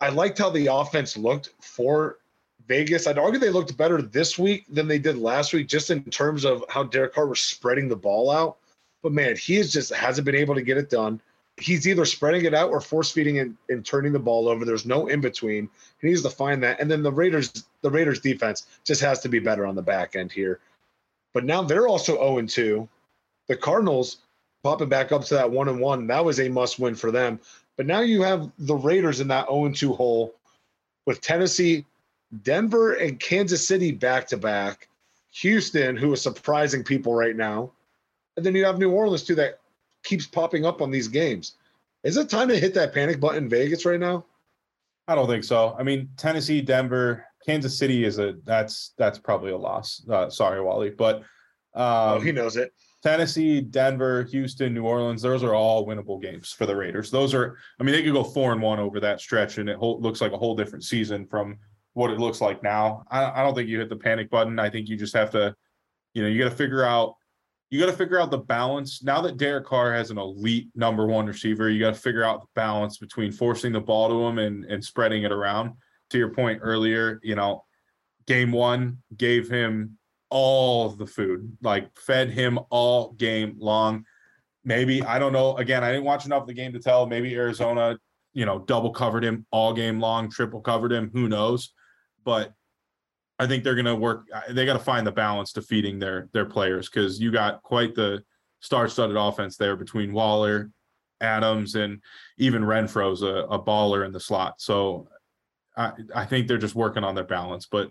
[0.00, 2.18] I liked how the offense looked for
[2.66, 3.06] Vegas.
[3.06, 6.44] I'd argue they looked better this week than they did last week, just in terms
[6.44, 8.56] of how Derek Carr was spreading the ball out.
[9.02, 11.20] But man, he is just hasn't been able to get it done
[11.56, 14.64] he's either spreading it out or force feeding and, and turning the ball over.
[14.64, 15.68] There's no in between.
[16.00, 16.80] He needs to find that.
[16.80, 20.16] And then the Raiders, the Raiders defense just has to be better on the back
[20.16, 20.60] end here.
[21.34, 22.88] But now they're also 0 2.
[23.48, 24.18] The Cardinals
[24.62, 26.06] popping back up to that one and one.
[26.06, 27.38] That was a must win for them.
[27.76, 30.34] But now you have the Raiders in that 0 2 hole
[31.06, 31.84] with Tennessee,
[32.42, 34.88] Denver, and Kansas City back to back.
[35.32, 37.72] Houston, who is surprising people right now.
[38.36, 39.58] And then you have New Orleans too, that
[40.04, 41.56] keeps popping up on these games.
[42.04, 44.24] Is it time to hit that panic button in Vegas right now?
[45.08, 45.74] I don't think so.
[45.78, 50.02] I mean, Tennessee, Denver, Kansas City is a that's that's probably a loss.
[50.08, 51.16] Uh, sorry, Wally, but
[51.74, 52.72] um, oh, he knows it.
[53.02, 57.10] Tennessee, Denver, Houston, New Orleans, those are all winnable games for the Raiders.
[57.10, 59.76] Those are, I mean, they could go four and one over that stretch, and it
[59.76, 61.58] whole, looks like a whole different season from
[61.92, 63.04] what it looks like now.
[63.10, 64.58] I, I don't think you hit the panic button.
[64.58, 65.54] I think you just have to,
[66.14, 67.14] you know, you got to figure out
[67.70, 69.02] you got to figure out the balance.
[69.02, 72.40] Now that Derek Carr has an elite number one receiver, you got to figure out
[72.40, 75.72] the balance between forcing the ball to him and, and spreading it around.
[76.14, 77.64] To your point earlier, you know,
[78.28, 79.98] game one gave him
[80.30, 84.04] all the food, like fed him all game long.
[84.64, 85.56] Maybe, I don't know.
[85.56, 87.04] Again, I didn't watch enough of the game to tell.
[87.06, 87.98] Maybe Arizona,
[88.32, 91.10] you know, double covered him all game long, triple covered him.
[91.12, 91.72] Who knows?
[92.24, 92.52] But
[93.40, 94.28] I think they're going to work.
[94.50, 97.96] They got to find the balance to feeding their their players because you got quite
[97.96, 98.22] the
[98.60, 100.70] star-studded offense there between Waller,
[101.20, 102.00] Adams, and
[102.38, 104.60] even Renfrow's a, a baller in the slot.
[104.60, 105.08] So
[105.76, 107.66] I think they're just working on their balance.
[107.66, 107.90] But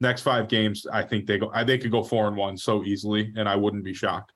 [0.00, 1.50] next five games, I think they go.
[1.64, 4.32] They could go four and one so easily, and I wouldn't be shocked.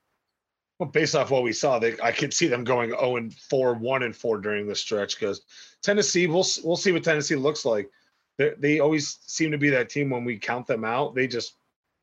[0.78, 3.74] Well, based off what we saw, they, I could see them going 0 and 4,
[3.74, 5.42] 1 and 4 during this stretch because
[5.82, 7.90] Tennessee, we'll we'll see what Tennessee looks like
[8.38, 11.14] they they always seem to be that team when we count them out.
[11.14, 11.57] They just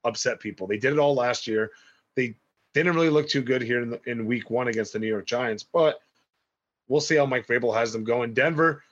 [0.04, 0.68] upset people.
[0.68, 1.72] They did it all last year.
[2.16, 2.36] They
[2.74, 5.26] didn't really look too good here in, the, in week one against the New York
[5.26, 6.00] Giants, but
[6.88, 8.34] we'll see how Mike Vrabel has them going.
[8.34, 8.84] Denver,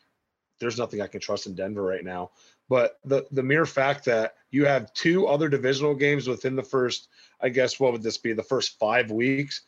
[0.63, 2.31] there's nothing I can trust in Denver right now.
[2.69, 7.09] But the the mere fact that you have two other divisional games within the first,
[7.41, 8.33] I guess, what would this be?
[8.33, 9.61] The first five weeks.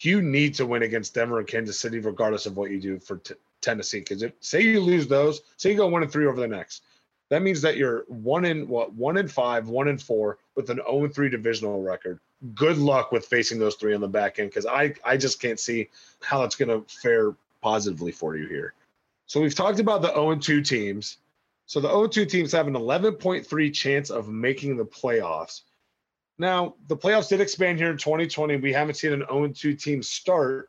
[0.00, 3.16] You need to win against Denver and Kansas City, regardless of what you do for
[3.18, 4.00] t- Tennessee.
[4.00, 6.82] Because if say you lose those, say you go one and three over the next,
[7.30, 10.80] that means that you're one in what one in five, one in four with an
[10.88, 12.20] 0 3 divisional record.
[12.54, 15.58] Good luck with facing those three on the back end because I I just can't
[15.58, 15.88] see
[16.20, 18.74] how it's going to fare positively for you here.
[19.26, 21.18] So we've talked about the 0 2 teams.
[21.66, 25.62] So the 0 2 teams have an 11.3 chance of making the playoffs.
[26.38, 28.56] Now, the playoffs did expand here in 2020.
[28.56, 30.68] We haven't seen an 0 2 team start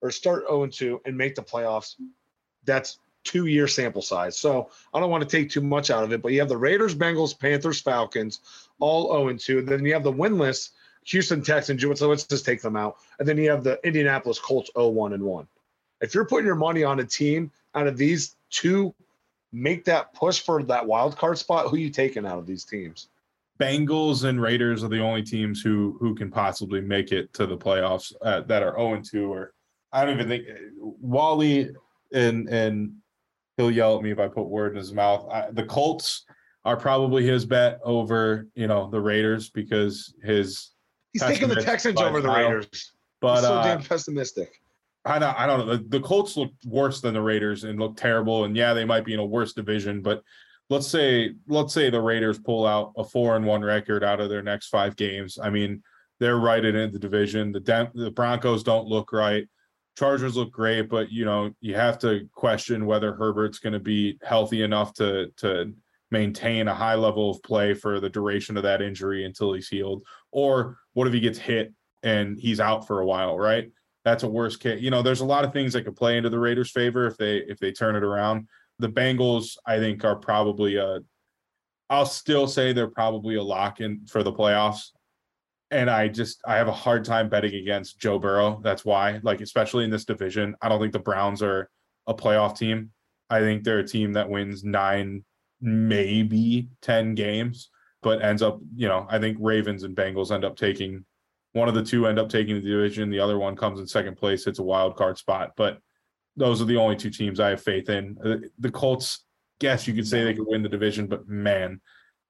[0.00, 1.96] or start 0 2 and make the playoffs.
[2.64, 4.38] That's two year sample size.
[4.38, 6.56] So I don't want to take too much out of it, but you have the
[6.56, 8.40] Raiders, Bengals, Panthers, Falcons,
[8.78, 9.62] all 0 2.
[9.62, 10.70] Then you have the winless
[11.04, 11.82] Houston Texans.
[11.98, 12.96] So let's just take them out.
[13.18, 15.46] And then you have the Indianapolis Colts 0 1 and 1.
[16.00, 18.94] If you're putting your money on a team out of these two,
[19.52, 21.68] make that push for that wild card spot.
[21.68, 23.08] Who you taking out of these teams?
[23.60, 27.56] Bengals and Raiders are the only teams who who can possibly make it to the
[27.56, 29.52] playoffs uh, that are 0 2 or
[29.92, 30.46] I don't even think
[30.78, 31.70] Wally
[32.12, 32.94] and and
[33.56, 35.28] he'll yell at me if I put word in his mouth.
[35.30, 36.24] I, the Colts
[36.64, 40.70] are probably his bet over you know the Raiders because his
[41.12, 42.92] he's taking the Texans over the Raiders.
[43.20, 44.62] But he's so uh, damn pessimistic.
[45.04, 45.76] I don't, I don't know.
[45.76, 48.44] The, the Colts look worse than the Raiders and look terrible.
[48.44, 50.22] And yeah, they might be in a worse division, but
[50.68, 54.28] let's say let's say the Raiders pull out a four and one record out of
[54.28, 55.38] their next five games.
[55.42, 55.82] I mean,
[56.20, 57.52] they're right in the division.
[57.52, 59.46] The the Broncos don't look right.
[59.98, 64.18] Chargers look great, but you know you have to question whether Herbert's going to be
[64.22, 65.72] healthy enough to to
[66.10, 70.02] maintain a high level of play for the duration of that injury until he's healed,
[70.30, 71.72] or what if he gets hit
[72.02, 73.70] and he's out for a while, right?
[74.04, 74.80] That's a worst case.
[74.80, 77.16] You know, there's a lot of things that could play into the Raiders' favor if
[77.16, 78.48] they if they turn it around.
[78.78, 81.00] The Bengals, I think, are probably a.
[81.90, 84.90] I'll still say they're probably a lock in for the playoffs
[85.70, 88.60] and I just I have a hard time betting against Joe Burrow.
[88.62, 91.70] That's why, like especially in this division, I don't think the Browns are
[92.06, 92.90] a playoff team.
[93.28, 95.24] I think they're a team that wins nine,
[95.60, 97.70] maybe ten games,
[98.02, 101.04] but ends up, you know, I think Ravens and Bengals end up taking
[101.52, 103.10] one of the two end up taking the division.
[103.10, 104.46] The other one comes in second place.
[104.46, 105.78] It's a wild card spot, but
[106.36, 108.16] those are the only two teams I have faith in.
[108.24, 109.24] Uh, the Colts,
[109.58, 111.80] guess you could say they could win the division, but man,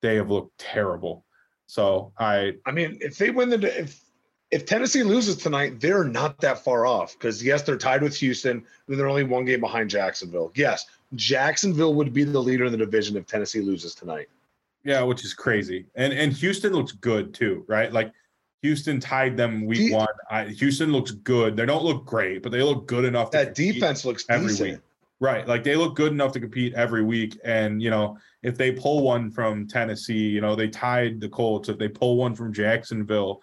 [0.02, 1.24] they have looked terrible
[1.70, 4.02] so I I mean, if they win the if
[4.50, 8.64] if Tennessee loses tonight, they're not that far off because yes, they're tied with Houston,
[8.88, 10.50] and they're only one game behind Jacksonville.
[10.56, 14.28] Yes, Jacksonville would be the leader in the division if Tennessee loses tonight.
[14.82, 15.86] Yeah, which is crazy.
[15.94, 17.92] And and Houston looks good too, right?
[17.92, 18.12] Like
[18.62, 20.06] Houston tied them week one.
[20.30, 21.56] I, Houston looks good.
[21.56, 23.30] They don't look great, but they look good enough.
[23.30, 24.70] That defense looks every decent.
[24.70, 24.80] week.
[25.18, 25.46] Right.
[25.46, 27.38] Like they look good enough to compete every week.
[27.44, 31.68] And, you know, if they pull one from Tennessee, you know, they tied the Colts.
[31.68, 33.42] If they pull one from Jacksonville,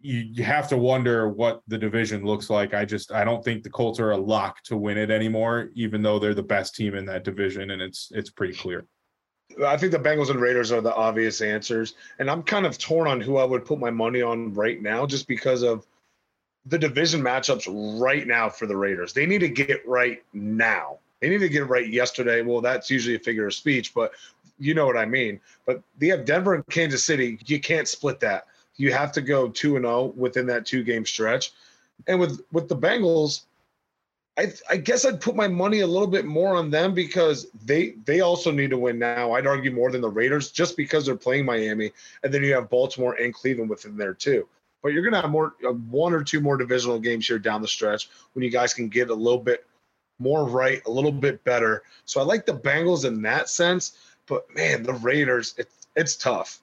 [0.00, 2.74] you, you have to wonder what the division looks like.
[2.74, 6.02] I just I don't think the Colts are a lock to win it anymore, even
[6.02, 8.84] though they're the best team in that division, and it's it's pretty clear.
[9.66, 11.94] I think the Bengals and Raiders are the obvious answers.
[12.18, 15.06] And I'm kind of torn on who I would put my money on right now
[15.06, 15.86] just because of
[16.66, 17.66] the division matchups
[18.00, 19.12] right now for the Raiders.
[19.12, 20.98] They need to get right now.
[21.20, 22.42] They need to get right yesterday.
[22.42, 24.12] Well, that's usually a figure of speech, but
[24.58, 25.40] you know what I mean.
[25.66, 27.38] But they have Denver and Kansas City.
[27.46, 28.46] You can't split that.
[28.76, 31.52] You have to go two and zero oh within that two game stretch.
[32.06, 33.42] And with with the Bengals,
[34.38, 37.90] I I guess I'd put my money a little bit more on them because they
[38.04, 39.32] they also need to win now.
[39.32, 42.70] I'd argue more than the Raiders just because they're playing Miami, and then you have
[42.70, 44.48] Baltimore and Cleveland within there too.
[44.82, 47.68] But you're gonna have more uh, one or two more divisional games here down the
[47.68, 49.66] stretch when you guys can get a little bit
[50.18, 51.82] more right, a little bit better.
[52.06, 56.60] So I like the Bengals in that sense, but man, the Raiders, it's it's tough.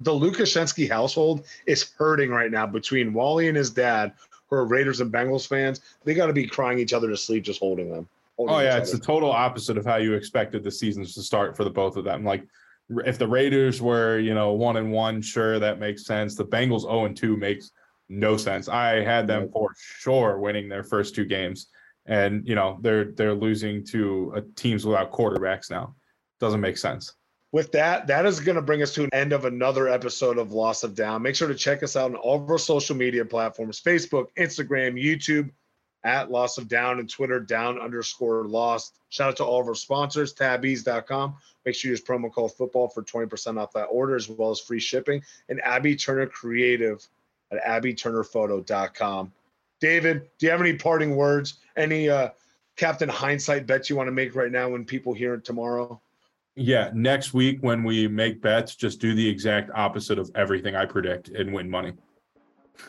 [0.00, 4.12] The Lukashenski household is hurting right now between Wally and his dad,
[4.48, 5.80] who are Raiders and Bengals fans.
[6.04, 8.08] They got to be crying each other to sleep just holding them.
[8.36, 11.56] Holding oh yeah, it's the total opposite of how you expected the seasons to start
[11.56, 12.24] for the both of them.
[12.24, 12.46] Like
[13.04, 16.34] if the Raiders were, you know, one and one, sure that makes sense.
[16.34, 17.72] The Bengals 0 and 2 makes
[18.08, 18.68] no sense.
[18.68, 21.68] I had them for sure winning their first two games
[22.06, 25.94] and you know they're they're losing to uh, teams without quarterbacks now.
[26.40, 27.14] Doesn't make sense.
[27.56, 30.52] With that, that is going to bring us to an end of another episode of
[30.52, 31.22] Loss of Down.
[31.22, 35.02] Make sure to check us out on all of our social media platforms: Facebook, Instagram,
[35.02, 35.48] YouTube,
[36.04, 38.98] at Loss of Down, and Twitter down underscore Lost.
[39.08, 41.34] Shout out to all of our sponsors: Tabease.com.
[41.64, 44.60] Make sure you use promo code football for 20% off that order, as well as
[44.60, 45.22] free shipping.
[45.48, 47.02] And Abby Turner Creative
[47.50, 49.32] at abbyturnerphoto.com.
[49.80, 51.54] David, do you have any parting words?
[51.74, 52.32] Any uh,
[52.76, 55.98] Captain Hindsight bets you want to make right now when people hear it tomorrow?
[56.56, 60.86] Yeah, next week when we make bets, just do the exact opposite of everything I
[60.86, 61.92] predict and win money.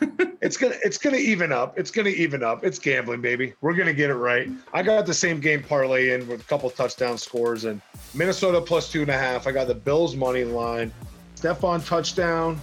[0.40, 1.78] it's gonna it's gonna even up.
[1.78, 2.64] It's gonna even up.
[2.64, 3.54] It's gambling, baby.
[3.60, 4.48] We're gonna get it right.
[4.72, 7.80] I got the same game parlay in with a couple touchdown scores and
[8.14, 9.46] Minnesota plus two and a half.
[9.46, 10.92] I got the Bills money line.
[11.36, 12.58] Stefon touchdown.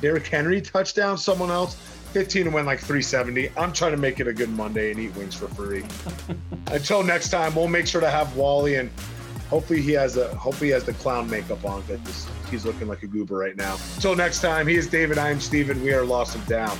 [0.00, 1.18] Derrick Henry touchdown.
[1.18, 1.74] Someone else
[2.12, 3.50] 15 to win like 370.
[3.56, 5.84] I'm trying to make it a good Monday and eat wings for free.
[6.66, 8.90] Until next time, we'll make sure to have Wally and
[9.50, 13.02] hopefully he has a hopefully he has the clown makeup on because he's looking like
[13.02, 13.76] a goober right now.
[13.96, 15.18] Until next time, he is David.
[15.18, 15.82] I am Steven.
[15.82, 16.78] We are Lost and Down.